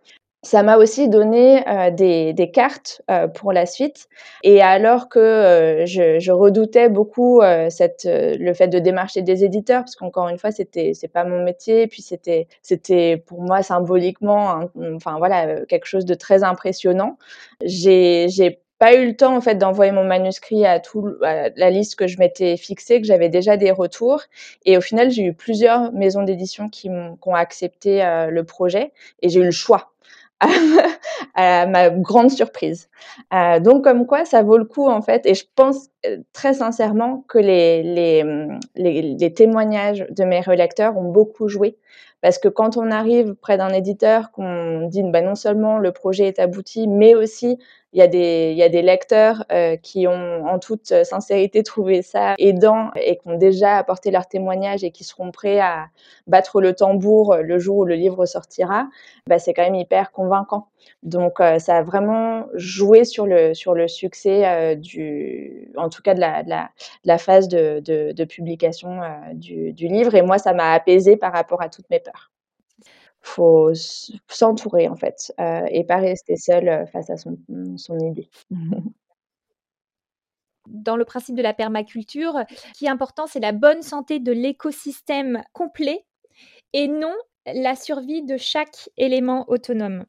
[0.47, 4.07] ça m'a aussi donné euh, des, cartes euh, pour la suite.
[4.43, 10.29] Et alors que euh, je, redoutais beaucoup le fait de démarcher des éditeurs, parce qu'encore
[10.29, 15.65] une fois, c'était c'est pas mon métier, puis c'était c'était pour moi symboliquement, enfin voilà,
[15.65, 17.17] quelque chose de très impressionnant.
[17.61, 22.07] J'ai pas eu le temps en fait d'envoyer mon manuscrit à tout la liste que
[22.07, 24.21] je m'étais fixée, que j'avais déjà des retours.
[24.65, 29.41] Et au final, j'ai eu plusieurs maisons d'édition qui, ont accepté le projet et j'ai
[29.41, 29.91] eu le choix
[31.35, 32.89] à ma grande surprise.
[33.33, 35.25] Euh, donc comme quoi, ça vaut le coup en fait.
[35.25, 38.23] Et je pense euh, très sincèrement que les, les,
[38.75, 41.77] les, les témoignages de mes relecteurs ont beaucoup joué.
[42.21, 46.27] Parce que quand on arrive près d'un éditeur, qu'on dit bah, non seulement le projet
[46.27, 47.59] est abouti, mais aussi
[47.97, 53.17] il y a des, lecteurs euh, qui ont en toute sincérité trouvé ça aidant et
[53.17, 55.87] qui ont déjà apporté leur témoignage et qui seront prêts à
[56.27, 58.87] battre le tambour le jour où le livre sortira,
[59.25, 60.67] bah, c'est quand même hyper convaincant.
[61.03, 63.53] Donc euh, ça a vraiment joué sur le,
[63.87, 64.75] succès euh,
[65.77, 70.15] en tout cas de la, phase de, publication euh, du, du livre.
[70.15, 72.31] Et moi, ça m'a apaisé par rapport à toutes mes peurs
[73.27, 73.71] faut
[74.27, 77.37] s'entourer en fait euh, et pas rester seul euh, face à son,
[77.77, 78.29] son idée.
[80.67, 84.33] Dans le principe de la permaculture, ce qui est important, c'est la bonne santé de
[84.33, 86.03] l'écosystème complet
[86.73, 90.05] et non la survie de chaque élément autonome.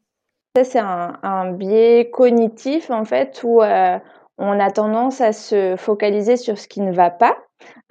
[0.56, 3.98] Ça, c'est un, un, biais cognitif en fait où euh,
[4.38, 7.36] on a tendance à se focaliser sur ce qui ne va pas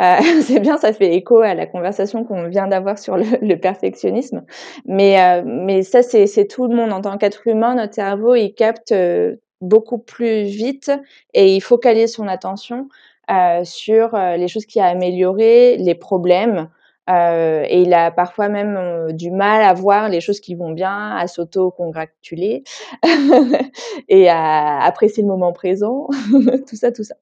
[0.02, 3.56] euh, c'est bien, ça fait écho à la conversation qu'on vient d'avoir sur le, le,
[3.60, 4.46] perfectionnisme.
[4.86, 6.94] Mais, euh, mais ça, c'est tout le monde.
[6.94, 10.92] En tant qu'être humain, notre cerveau, il capte euh, beaucoup plus vite
[11.34, 12.90] et il focalise son attention
[13.32, 16.70] euh, sur euh, les choses qui a amélioré, les problèmes,
[17.10, 20.72] euh, et il a parfois même euh, du mal à voir les choses qui vont
[20.72, 22.64] bien, à s'auto-congratuler
[24.10, 26.08] et à apprécier le moment présent,
[26.68, 27.16] tout ça, tout ça.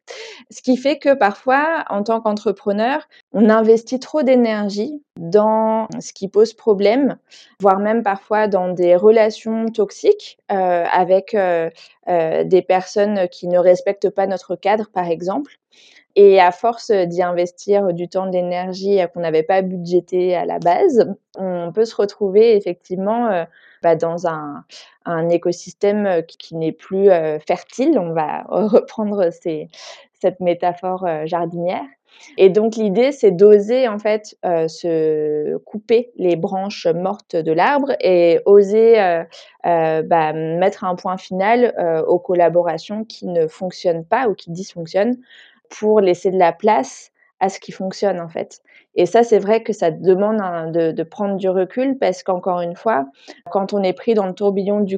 [0.49, 6.27] Ce qui fait que parfois, en tant qu'entrepreneur, on investit trop d'énergie dans ce qui
[6.27, 7.17] pose problème,
[7.59, 11.35] voire même parfois dans des relations toxiques euh, avec
[12.07, 15.57] des personnes qui ne respectent pas notre cadre, par exemple.
[16.15, 20.60] Et à force d'y investir du temps, de l'énergie qu'on n'avait pas budgété à la
[20.60, 23.43] base, on peut se retrouver effectivement euh,
[23.84, 24.63] bah, dans un,
[25.30, 27.99] écosystème qui, n'est plus euh, fertile.
[27.99, 31.84] On va reprendre cette métaphore euh, jardinière.
[32.38, 37.93] Et donc l'idée, c'est d'oser en fait euh, se couper les branches mortes de l'arbre
[37.99, 39.23] et oser euh,
[39.65, 41.73] euh, bah, mettre un point final
[42.08, 45.17] aux collaborations qui ne fonctionnent pas ou qui dysfonctionnent
[45.69, 48.62] pour laisser de la place à ce qui fonctionne en fait.
[48.95, 53.08] Et ça, c'est vrai que ça demande de, prendre du recul parce qu'encore une fois,
[53.51, 54.97] quand on est pris dans le tourbillon du,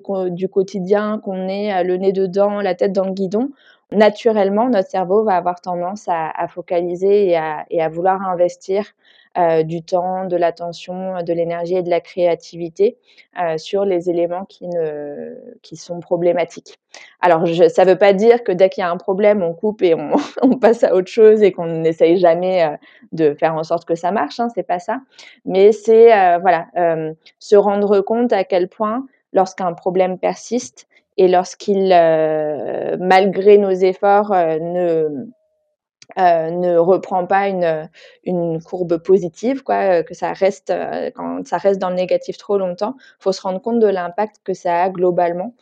[0.49, 3.49] quotidien, qu'on est le nez dedans, la tête dans le guidon,
[3.91, 7.29] naturellement, notre cerveau va avoir tendance à, focaliser
[7.69, 8.85] et à, vouloir investir
[9.37, 12.97] euh, du temps, de l'attention, de l'énergie et de la créativité
[13.39, 16.79] euh, sur les éléments qui, ne, qui sont problématiques.
[17.21, 19.53] Alors, je, ça ne veut pas dire que dès qu'il y a un problème, on
[19.53, 20.11] coupe et on,
[20.41, 22.77] on passe à autre chose et qu'on n'essaye jamais euh,
[23.11, 24.39] de faire en sorte que ça marche.
[24.39, 24.99] Hein, c'est pas ça.
[25.45, 30.87] Mais c'est euh, voilà, euh, se rendre compte à quel point, lorsqu'un problème persiste,
[31.19, 35.27] et lorsqu'il, euh, malgré nos efforts, ne
[36.17, 41.57] euh, ne reprend pas une, courbe positive, quoi, euh, que ça reste, euh, quand ça
[41.57, 44.83] reste dans le négatif trop longtemps, il faut se rendre compte de l'impact que ça
[44.83, 45.53] a globalement,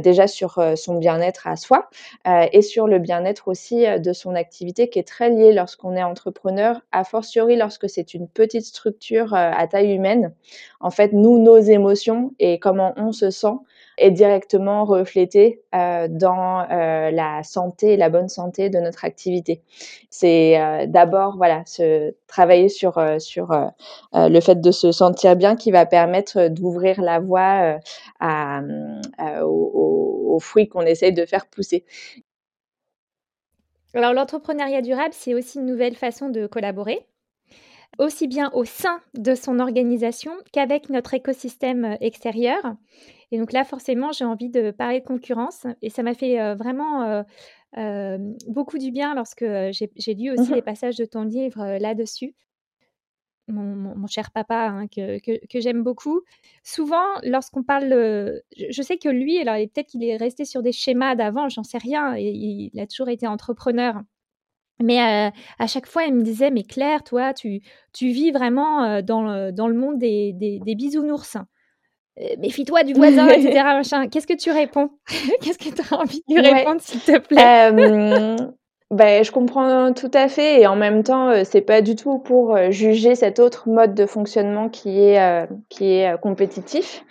[0.00, 1.88] déjà sur son bien-être à soi
[2.26, 6.80] et sur le bien-être aussi de son activité qui est très lié lorsqu'on est entrepreneur,
[6.92, 10.32] a fortiori lorsque c'est une petite structure à taille humaine.
[10.80, 13.56] En fait, nous, nos émotions et comment on se sent
[13.98, 19.62] est directement reflété euh, dans euh, la santé la bonne santé de notre activité.
[20.10, 21.64] C'est euh, d'abord voilà,
[22.26, 23.48] travailler sur sur
[24.12, 27.78] le fait de se sentir bien qui va permettre d'ouvrir la voie
[28.20, 28.60] à,
[29.42, 31.84] aux, aux fruits qu'on essaye de faire pousser.
[33.94, 37.06] Alors l'entrepreneuriat durable, c'est aussi une nouvelle façon de collaborer
[37.98, 42.76] aussi bien au sein de son organisation qu'avec notre écosystème extérieur.
[43.32, 46.54] Et donc là, forcément, j'ai envie de parler de concurrence et ça m'a fait, heu,
[46.54, 47.24] vraiment, heu
[47.78, 52.34] heu, beaucoup du bien lorsque, j'ai lu aussi Mmh les passages de ton livre, là-dessus.
[53.48, 56.22] Mon mon mon cher papa, hein, que que que j'aime beaucoup.
[56.64, 57.90] Souvent, lorsqu'on parle,
[58.56, 61.62] je je sais que lui, alors peut-être qu'il est resté sur des schémas d'avant, j'en
[61.62, 64.02] sais rien et il a toujours été entrepreneur.
[64.80, 64.98] Mais,
[65.58, 67.62] à chaque fois, il me disait: «Mais Claire, toi, tu
[67.94, 71.36] tu vis vraiment, dans le dans le monde des des des bisounours».
[72.20, 74.08] «Heu, méfie-toi du voisin et cetera machin».
[74.08, 74.90] Qu'est-ce que tu réponds?
[75.42, 77.40] Qu'est-ce que tu as envie de lui répondre, s'il te plaît?
[77.40, 78.52] hem,
[78.90, 82.18] beh, je comprends tout à fait et en même temps, heu, c'est pas du tout
[82.18, 87.04] pour, juger cet autre mode de fonctionnement qui est, qui est, compétitif.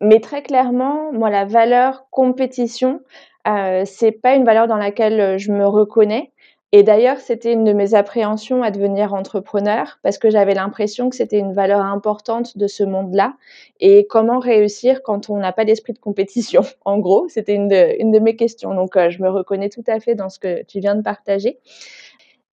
[0.00, 3.00] Mais très clairement, moi, la valeur compétition,
[3.48, 6.33] heu, c'est pas une valeur dans laquelle, je me reconnais
[6.76, 11.14] et d'ailleurs, c'était une de mes appréhensions à devenir entrepreneur parce que j'avais l'impression que
[11.14, 13.34] c'était une valeur importante de ce monde-là.
[13.78, 16.62] Et comment réussir quand on n'a pas d'esprit de compétition?
[16.84, 18.74] En gros, c'était une de mes questions.
[18.74, 21.60] Donc heu, je me reconnais tout à fait dans ce que tu viens de partager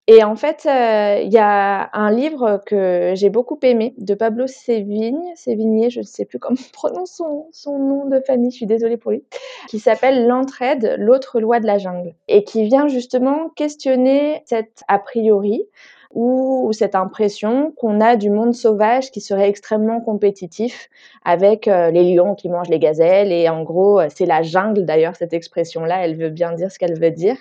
[0.08, 4.48] et en fait, heu, il y a un livre que j'ai beaucoup aimé de Pablo
[4.48, 8.66] Sévigne Sévigné, je ne sais plus comment on prononce son nom de famille, je suis
[8.66, 9.22] désolée pour lui,
[9.68, 14.98] qui s'appelle «L'entraide, l'autre loi de la jungle» et qui vient justement questionner cet a
[14.98, 15.68] priori
[16.14, 20.90] ou cette impression qu'on a du monde sauvage qui serait extrêmement compétitif
[21.24, 25.16] avec, heu, les lions qui mangent les gazelles et en gros, c'est la jungle d'ailleurs
[25.16, 27.36] cette expression-là, elle veut bien dire ce qu'elle veut dire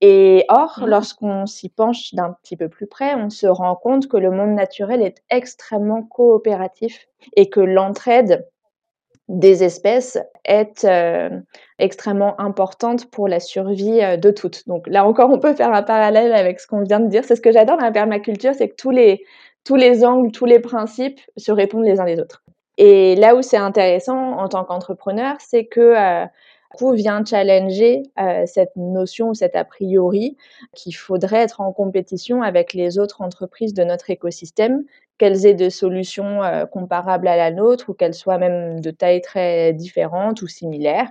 [0.00, 0.86] et or, Mmh.
[0.86, 4.52] lorsqu'on s'y penche d'un petit peu plus près, on se rend compte que le monde
[4.54, 8.48] naturel est extrêmement coopératif et que l'entraide
[9.28, 11.30] des espèces est, heu,
[11.78, 14.66] extrêmement importante pour la survie, heu, de toutes.
[14.68, 17.24] Donc là encore, on peut faire un parallèle avec ce qu'on vient de dire.
[17.24, 19.24] C'est ce que j'adore dans la permaculture, c'est que tous les
[19.64, 22.42] tous les angles, tous les principes se répondent les uns les autres.
[22.78, 26.26] Et là où c'est intéressant en tant qu'entrepreneur, c'est que, heu,
[26.70, 30.36] coup vient challenger, heu, cette notion cet a priori
[30.74, 34.84] qu'il faudrait être en compétition avec les autres entreprises de notre écosystème,
[35.18, 39.20] qu'elles aient des solutions, heu, comparables à la nôtre ou qu'elles soient même de taille
[39.22, 41.10] très différentes ou similaires.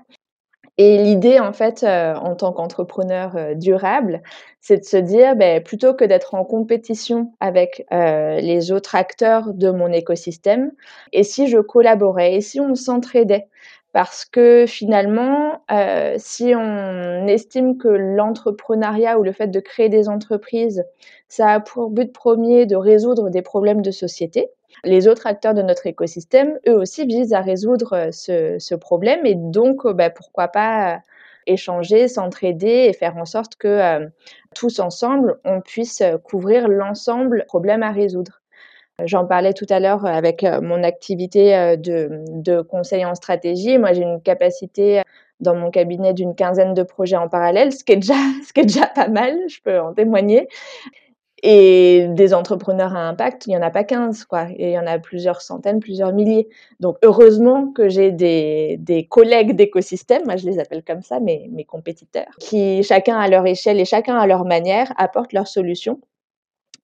[0.79, 4.21] Et l'idée en fait, heu, en tant qu'entrepreneur, durable,
[4.61, 9.71] c'est de se dire: «Beh, plutôt que d'être en compétition avec, les autres acteurs de
[9.71, 10.71] mon écosystème,
[11.13, 12.35] et si je collaborais?
[12.35, 13.47] Et si on s'entraidait?»
[13.93, 20.09] Parce que finalement, heu, si on estime que l'entrepreneuriat ou le fait de créer des
[20.09, 20.83] entreprises,
[21.27, 24.49] ça a pour but premier de résoudre des problèmes de société,
[24.83, 29.35] les autres acteurs de notre écosystème, eux aussi, visent à résoudre, ce ce problème et
[29.35, 30.99] donc, bah, pourquoi pas,
[31.47, 34.07] échanger, s'entraider et faire en sorte que,
[34.55, 38.38] tous ensemble, on puisse, couvrir l'ensemble problèmes à résoudre.
[39.05, 43.77] J'en parlais tout à l'heure avec, mon activité, heu, de de conseil en stratégie.
[43.77, 45.01] Moi, j'ai une capacité
[45.39, 47.97] dans mon cabinet d'une quinzaine de projets en parallèle, ce qui est
[48.65, 50.47] déjà pas mal, je peux en témoigner
[51.43, 54.79] et des entrepreneurs à impact, il y en a pas 15 quoi et il y
[54.79, 56.49] en a plusieurs centaines, plusieurs milliers.
[56.79, 61.47] Donc heureusement que j'ai des des collègues d'écosystème, moi je les appelle comme ça, mes
[61.51, 65.99] mes compétiteurs, qui chacun à leur échelle et chacun à leur manière apportent leurs solutions.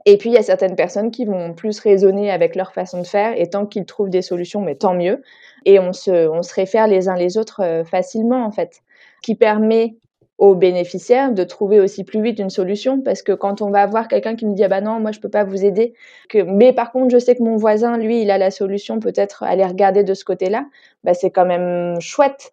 [0.07, 3.07] Et puis il y a certaines personnes qui vont plus raisonner avec leur façon de
[3.07, 5.21] faire et tant qu'ils trouvent des solutions, mais tant mieux
[5.65, 8.81] et on se on se réfère les uns les autres, heu, facilement en fait.
[9.23, 9.95] Qui permet
[10.37, 14.07] aux bénéficiaires de trouver aussi plus vite une solution parce que quand on va voir
[14.07, 15.93] quelqu'un qui me dit: «Ah bah non, moi je peux pas vous aider,
[16.29, 19.41] que mais par contre je sais que mon voisin lui, il a la solution, peut-être
[19.43, 20.65] aller regarder de ce côté-là»,
[21.03, 22.51] bah, c'est quand même chouette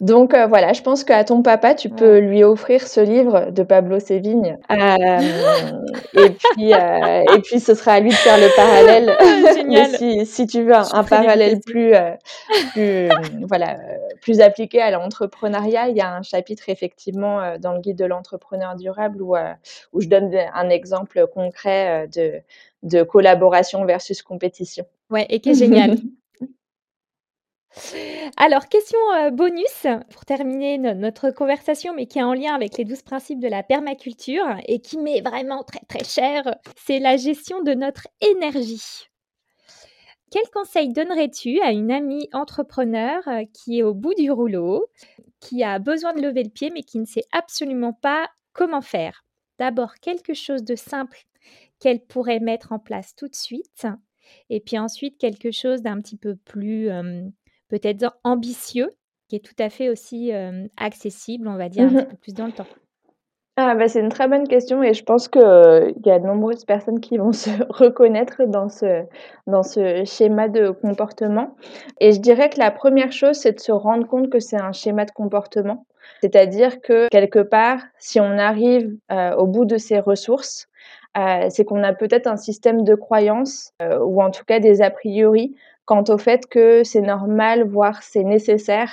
[0.00, 3.62] Donc euh, voilà, je pense qu'à ton papa, tu peux lui offrir ce livre de
[3.62, 4.58] Pablo Sévigne.
[4.68, 4.74] Euh,
[6.14, 9.16] et, puis, euh, et puis, ce sera à lui de faire le parallèle.
[9.54, 9.90] Génial.
[9.96, 11.92] si, si, tu veux un, parallèle plus,
[12.72, 13.08] plus,
[13.46, 13.76] voilà,
[14.20, 18.74] plus appliqué à l'entrepreneuriat, il y a un chapitre effectivement dans le guide de l'entrepreneur
[18.74, 19.36] durable où,
[19.92, 22.40] où je donne un exemple concret de,
[22.82, 24.86] de collaboration versus compétition.
[25.08, 25.98] Ouais, et qui est génial.
[28.36, 32.84] Alors, question euh, bonus pour terminer notre conversation, mais qui est en lien avec les
[32.84, 36.42] 12 principes de la permaculture et qui m'est vraiment très très cher,
[36.76, 39.06] c'est la gestion de notre énergie.
[40.30, 44.86] Quel conseil donnerais-tu à une amie entrepreneur euh, qui est au bout du rouleau,
[45.40, 49.24] qui a besoin de lever le pied, mais qui ne sait absolument pas comment faire?
[49.58, 51.24] D'abord, quelque chose de simple
[51.78, 53.86] qu'elle pourrait mettre en place tout de suite,
[54.48, 56.90] et puis ensuite quelque chose d'un petit peu plus
[57.78, 58.90] peut-être ambitieux,
[59.28, 60.32] qui est tout à fait aussi
[60.76, 62.66] accessible, on va dire, un mmh petit peu plus dans le temps
[63.56, 66.64] ah bah, c'est une très bonne question et je pense qu'il y a de nombreuses
[66.64, 69.04] personnes qui vont se reconnaître dans ce
[69.46, 71.54] dans ce schéma de comportement
[72.00, 74.72] et je dirais que la première chose, c'est de se rendre compte que c'est un
[74.72, 75.86] schéma de comportement.
[76.20, 78.96] C'est-à-dire que quelque part, si on arrive,
[79.38, 80.68] au bout de ses ressources,
[81.48, 85.54] c'est qu'on a peut-être un système de croyances, ou en tout cas des a priori
[85.84, 88.90] quant au fait que c'est normal, voire c'est nécessaire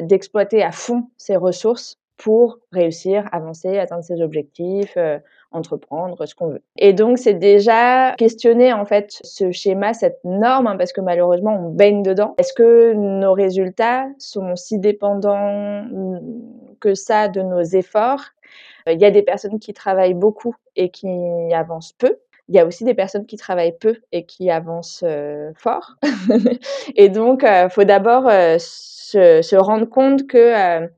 [0.00, 5.18] d'exploiter à fond ses ressources pour réussir, avancer, atteindre ses objectifs, euh,
[5.50, 6.62] entreprendre ce qu'on veut.
[6.78, 11.56] Et donc c'est déjà questionner en fait ce schéma, cette norme, hein, parce que malheureusement
[11.58, 12.34] on baigne dedans.
[12.38, 15.84] Est-ce que nos résultats sont si dépendants
[16.80, 18.22] que ça de nos efforts?
[18.86, 21.08] Il y a des personnes qui travaillent beaucoup et qui
[21.52, 22.18] avancent peu.
[22.48, 25.96] Il y a aussi des personnes qui travaillent peu et qui avancent euh, fort.
[26.96, 30.88] et donc, il euh, faut d'abord euh, se, rendre compte que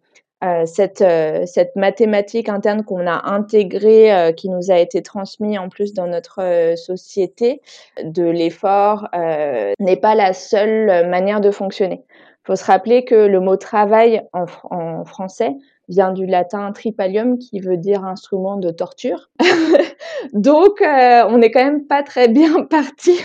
[0.66, 1.04] cette,
[1.46, 6.74] cette mathématique interne qu'on a intégrée, qui nous a été transmise en plus dans notre
[6.76, 7.62] société,
[8.02, 12.04] de l'effort, n'est pas la seule manière de fonctionner.
[12.08, 15.56] Il faut se rappeler que le mot travail en français
[15.88, 19.30] vient du latin tripalium qui veut dire instrument de torture.
[20.32, 23.18] Donc, euh, on n'est quand même pas très bien parti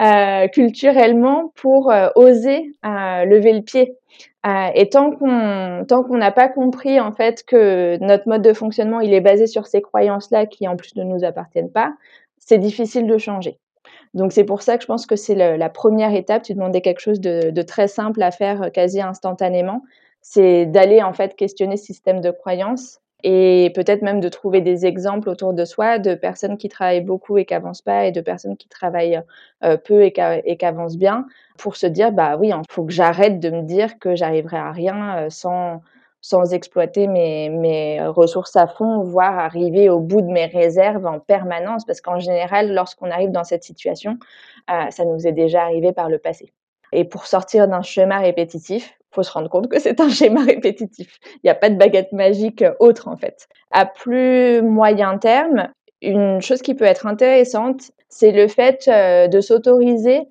[0.00, 3.96] euh, culturellement pour euh, oser lever le pied.
[4.74, 9.00] et tant qu'on tant qu'on n'a pas compris en fait que notre mode de fonctionnement
[9.00, 11.94] il est basé sur ces croyances-là qui en plus ne nous appartiennent pas,
[12.38, 13.58] c'est difficile de changer.
[14.14, 16.42] Donc c'est pour ça que je pense que c'est la première étape.
[16.42, 19.82] Tu demandais quelque chose de, de, très simple à faire quasi instantanément
[20.22, 24.86] c'est d'aller en fait questionner ce système de croyances et peut-être même de trouver des
[24.86, 28.20] exemples autour de soi de personnes qui travaillent beaucoup et qui avancent pas et de
[28.20, 29.22] personnes qui travaillent
[29.64, 31.26] euh, peu et qui avancent bien
[31.58, 34.72] pour se dire bah oui, il faut que j'arrête de me dire que j'arriverai à
[34.72, 35.80] rien euh, sans
[36.24, 41.18] sans exploiter mes, mes ressources à fond, voire arriver au bout de mes réserves en
[41.18, 44.18] permanence, parce qu'en général, lorsqu'on arrive dans cette situation,
[44.70, 46.52] euh, ça nous est déjà arrivé par le passé.
[46.92, 51.18] Et pour sortir d'un schéma répétitif, faut se rendre compte que c'est un schéma répétitif.
[51.36, 53.48] Il n'y a pas de baguette magique autre en fait.
[53.70, 55.68] À plus moyen terme,
[56.00, 60.22] une chose qui peut être intéressante, c'est le fait euh, de s'autoriser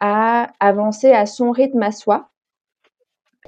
[0.00, 2.28] à avancer à son rythme à soi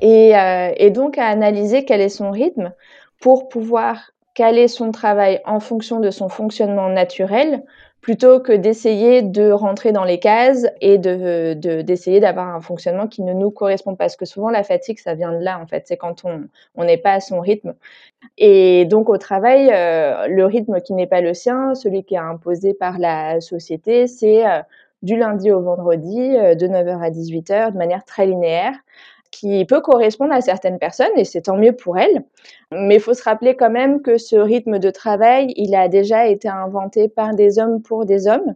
[0.01, 2.73] et, euh, et, donc à analyser quel est son rythme
[3.21, 7.65] pour pouvoir caler son travail en fonction de son fonctionnement naturel
[8.01, 13.23] plutôt que d'essayer de rentrer dans les cases et de d'essayer d'avoir un fonctionnement qui
[13.23, 14.05] ne nous correspond pas.
[14.05, 15.85] Parce que souvent la fatigue, ça vient de là en fait.
[15.87, 17.75] C'est quand on n'est pas à son rythme.
[18.37, 22.19] Et donc au travail, euh, le rythme qui n'est pas le sien, celui qui est
[22.19, 24.61] imposé par la société, c'est euh,
[25.03, 28.75] du lundi au vendredi, euh, de 9h à 18h, de manière très linéaire
[29.31, 32.25] qui peut correspondre à certaines personnes et c'est tant mieux pour elles.
[32.73, 36.27] Mais il faut se rappeler quand même que ce rythme de travail, il a déjà
[36.27, 38.55] été inventé par des hommes pour des hommes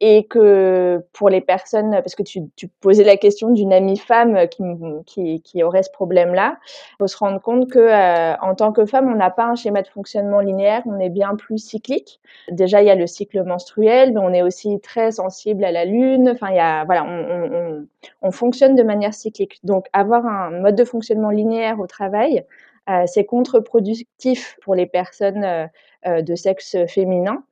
[0.00, 2.42] et que pour les personnes, parce que tu,
[2.80, 6.58] posais la question d'une amie femme qui, aurait ce problème-là,
[6.98, 9.80] faut se rendre compte que euh, en tant que femme, on n'a pas un schéma
[9.80, 12.20] de fonctionnement linéaire, on est bien plus cyclique.
[12.50, 15.86] Déjà, il y a le cycle menstruel, mais on est aussi très sensible à la
[15.86, 16.28] lune.
[16.28, 17.86] Enfin, il y a, voilà, on, on,
[18.20, 19.60] on fonctionne de manière cyclique.
[19.64, 22.44] Donc, avoir un mode de fonctionnement linéaire au travail,
[22.90, 25.66] euh, c'est contre-productif pour les personnes euh
[26.06, 27.42] de sexe féminin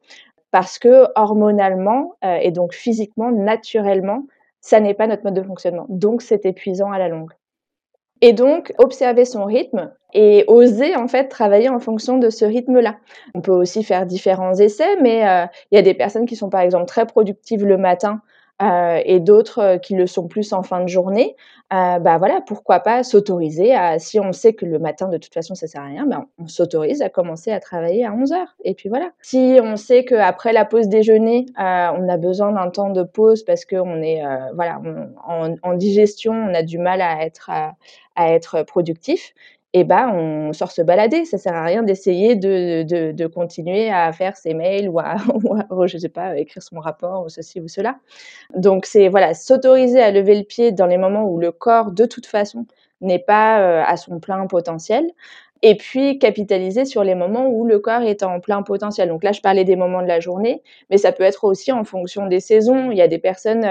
[0.55, 4.23] parce que hormonalement euh, et donc physiquement, naturellement,
[4.61, 5.85] ça n'est pas notre mode de fonctionnement.
[5.89, 7.33] Donc c'est épuisant à la longue.
[8.21, 12.99] Et donc observer son rythme et oser en fait travailler en fonction de ce rythme-là.
[13.35, 16.51] On peut aussi faire différents essais, mais euh, il y a des personnes qui sont
[16.51, 18.23] par exemple très productives le matin
[18.61, 21.35] et d'autres qui le sont plus en fin de journée,
[21.71, 25.55] bah voilà, pourquoi pas s'autoriser à, si on sait que le matin de toute façon
[25.55, 28.55] ça sert à rien, ben on s'autorise à commencer à travailler à 11 heures.
[28.63, 29.11] Et puis voilà.
[29.23, 33.65] Si on sait qu'après la pause déjeuner, on a besoin d'un temps de pause parce
[33.65, 34.23] qu'on est
[34.55, 34.81] voilà
[35.27, 37.51] en, digestion, on a du mal à être
[38.17, 39.35] à être productif,
[39.77, 41.25] eh ben on sort se balader.
[41.25, 45.17] Ça sert à rien d'essayer de, de, continuer à faire ses mails ou à,
[45.71, 47.97] ou je sais pas, écrire son rapport ou ceci ou cela.
[48.57, 52.07] Donc c'est voilà, s'autoriser à lever le pied dans les moments où le corps de
[52.07, 52.67] toute façon
[53.01, 55.11] n'est pas euh, à son plein potentiel.
[55.63, 59.09] Et puis capitaliser sur les moments où le corps est en plein potentiel.
[59.09, 61.85] Donc là, je parlais des moments de la journée, mais ça peut être aussi en
[61.85, 62.91] fonction des saisons.
[62.91, 63.65] Il y a des personnes,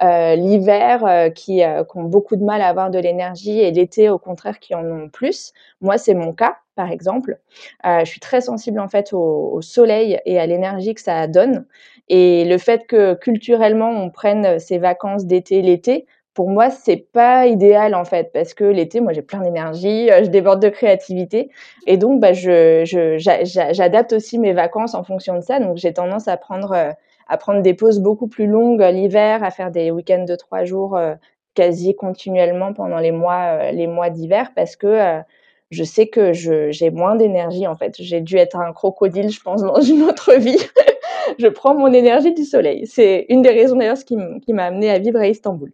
[0.00, 3.70] euh, euh, l'hiver euh, qui, euh, ont beaucoup de mal à avoir de l'énergie et
[3.70, 5.52] l'été au contraire qui en ont plus.
[5.80, 7.38] Moi, c'est mon cas, par exemple.
[7.84, 11.66] je suis très sensible en fait au, soleil et à l'énergie que ça donne.
[12.08, 17.46] Et le fait que culturellement on prenne ses vacances d'été l'été, pour moi, c'est pas
[17.46, 21.50] idéal en fait, parce que l'été, moi, j'ai plein d'énergie, je déborde de créativité,
[21.86, 22.84] et donc, bah, je,
[23.44, 25.60] j'adapte aussi mes vacances en fonction de ça.
[25.60, 26.94] Donc, j'ai tendance à prendre
[27.28, 30.96] à prendre des pauses beaucoup plus longues l'hiver, à faire des week-ends de trois jours
[30.96, 31.14] euh,
[31.54, 35.20] quasi continuellement pendant les mois, euh, les mois d'hiver parce que euh,
[35.70, 37.94] je sais que j'ai moins d'énergie en fait.
[37.98, 40.58] J'ai dû être un crocodile, je pense, dans une autre vie.
[41.38, 42.86] je prends mon énergie du soleil.
[42.86, 45.72] C'est une des raisons d'ailleurs qui m'a amené à vivre à Istanbul.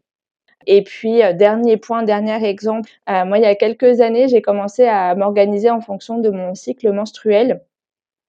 [0.66, 5.14] Et puis, dernier point, dernier exemple, moi, il y a quelques années, j'ai commencé à
[5.14, 7.62] m'organiser en fonction de mon cycle menstruel.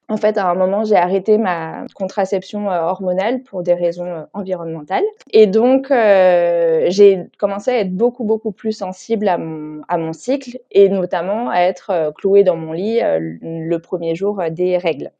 [0.09, 4.23] En fait, à un moment, j'ai arrêté ma contraception euh, hormonale pour des raisons euh,
[4.33, 5.03] environnementales.
[5.31, 10.89] Et donc, euh, j'ai commencé à être beaucoup, beaucoup plus sensible à mon, cycle et
[10.89, 15.11] notamment à être clouée dans mon lit le premier jour des règles.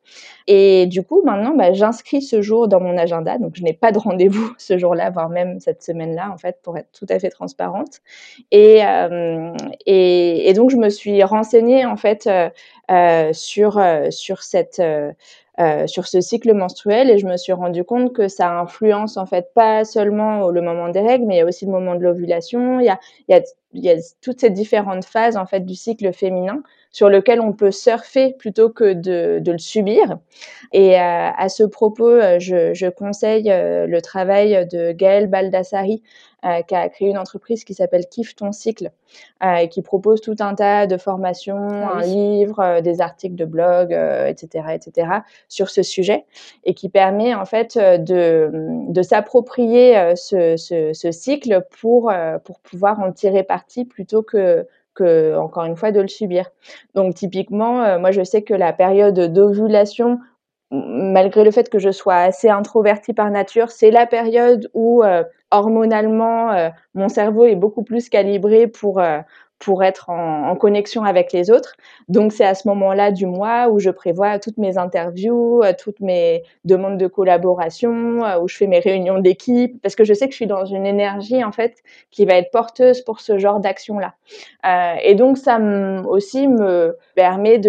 [0.48, 3.38] Et du coup, maintenant, bah, j'inscris ce jour dans mon agenda.
[3.38, 6.76] Donc, je n'ai pas de rendez-vous ce jour-là, voire même cette semaine-là, en fait, pour
[6.78, 8.00] être tout à fait transparente.
[8.52, 8.82] Et,
[10.56, 12.28] donc, je me suis renseignée, en fait,
[13.34, 18.14] sur, euh, sur, cette, euh, sur ce cycle menstruel et je me suis rendu compte
[18.14, 21.46] que ça influence en fait pas seulement le moment des règles, mais il y a
[21.46, 22.80] aussi le moment de l'ovulation.
[22.80, 23.42] Il y a, y a,
[23.74, 27.72] y a toutes ces différentes phases en fait du cycle féminin sur lequel on peut
[27.72, 30.18] surfer plutôt que de, de le subir.
[30.74, 36.02] Et à ce propos, je, je conseille le travail de Gaëlle Baldassari,
[36.46, 38.92] euh, qui a créé une entreprise qui s'appelle Kiffe ton cycle
[39.44, 43.36] euh, et qui propose tout un tas de formations, ah un livre, euh, des articles
[43.36, 45.08] de blog, etc., etc.
[45.50, 46.24] sur ce sujet
[46.64, 52.10] et qui permet en fait de, de s'approprier ce, ce, ce, cycle pour,
[52.46, 54.66] pour pouvoir en tirer parti plutôt que
[55.02, 56.50] encore une fois, de le subir.
[56.96, 60.20] Donc, typiquement, moi, je sais que la période d'ovulation
[60.72, 65.24] malgré le fait que je sois assez introvertie par nature, c'est la période où euh,
[65.52, 69.20] hormonalement euh, mon cerveau est beaucoup plus calibré pour euh,
[69.60, 71.76] pour être en, en, connexion avec les autres.
[72.08, 76.00] Donc c'est à ce moment-là du mois où je prévois toutes mes interviews, euh, toutes
[76.00, 80.28] mes demandes de collaboration, euh, où je fais mes réunions d'équipe, parce que je sais
[80.28, 83.60] que je suis dans une énergie en fait qui va être porteuse pour ce genre
[83.60, 84.16] d'action-là.
[84.66, 85.60] Euh, et donc ça
[86.08, 87.60] aussi me permet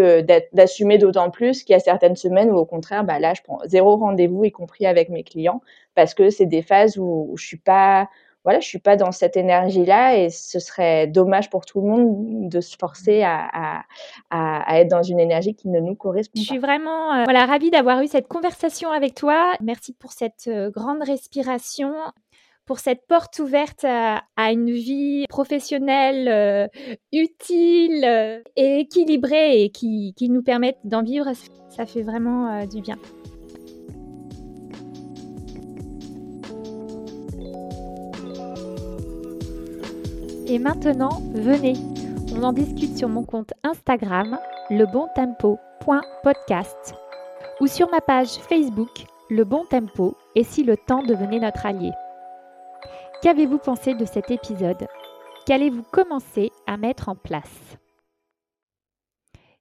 [0.53, 3.59] d'assumer d'autant plus qu'il y a certaines semaines où au contraire, bah là je prends
[3.65, 5.61] zéro rendez-vous, y compris avec mes clients,
[5.97, 8.09] parce que c'est des phases où, où je suis pas
[8.45, 12.49] voilà, je suis pas dans cette énergie-là et ce serait dommage pour tout le monde
[12.49, 13.83] de se forcer à,
[14.31, 16.41] à, être dans une énergie qui ne nous correspond pas.
[16.41, 19.55] Je suis vraiment euh, voilà, ravie d'avoir eu cette conversation avec toi.
[19.61, 21.93] Merci pour cette euh, grande respiration
[22.67, 24.23] pour cette porte ouverte à,
[24.53, 26.69] une vie professionnelle euh,
[27.13, 31.27] utile et équilibrée et qui, qui nous permette d'en vivre.
[31.69, 32.97] Ça fait vraiment du bien.
[40.51, 41.73] Et maintenant, venez,
[42.35, 44.37] on en discute sur mon compte Instagram,
[44.69, 46.97] lebontempo.podcast
[47.61, 51.93] ou sur ma page Facebook, Le Bon Tempo, et si le temps devenait notre allié.
[53.23, 54.89] Qu'avez-vous pensé de cet épisode?
[55.47, 57.77] Qu'allez-vous commencer à mettre en place?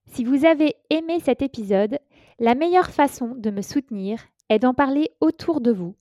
[0.07, 1.99] Si vous avez aimé cet épisode,
[2.39, 5.93] la meilleure façon de me soutenir est d'en parler autour de vous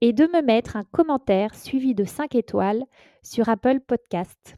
[0.00, 2.84] et de me mettre un commentaire suivi de 5 étoiles
[3.22, 4.56] sur Apple Podcast.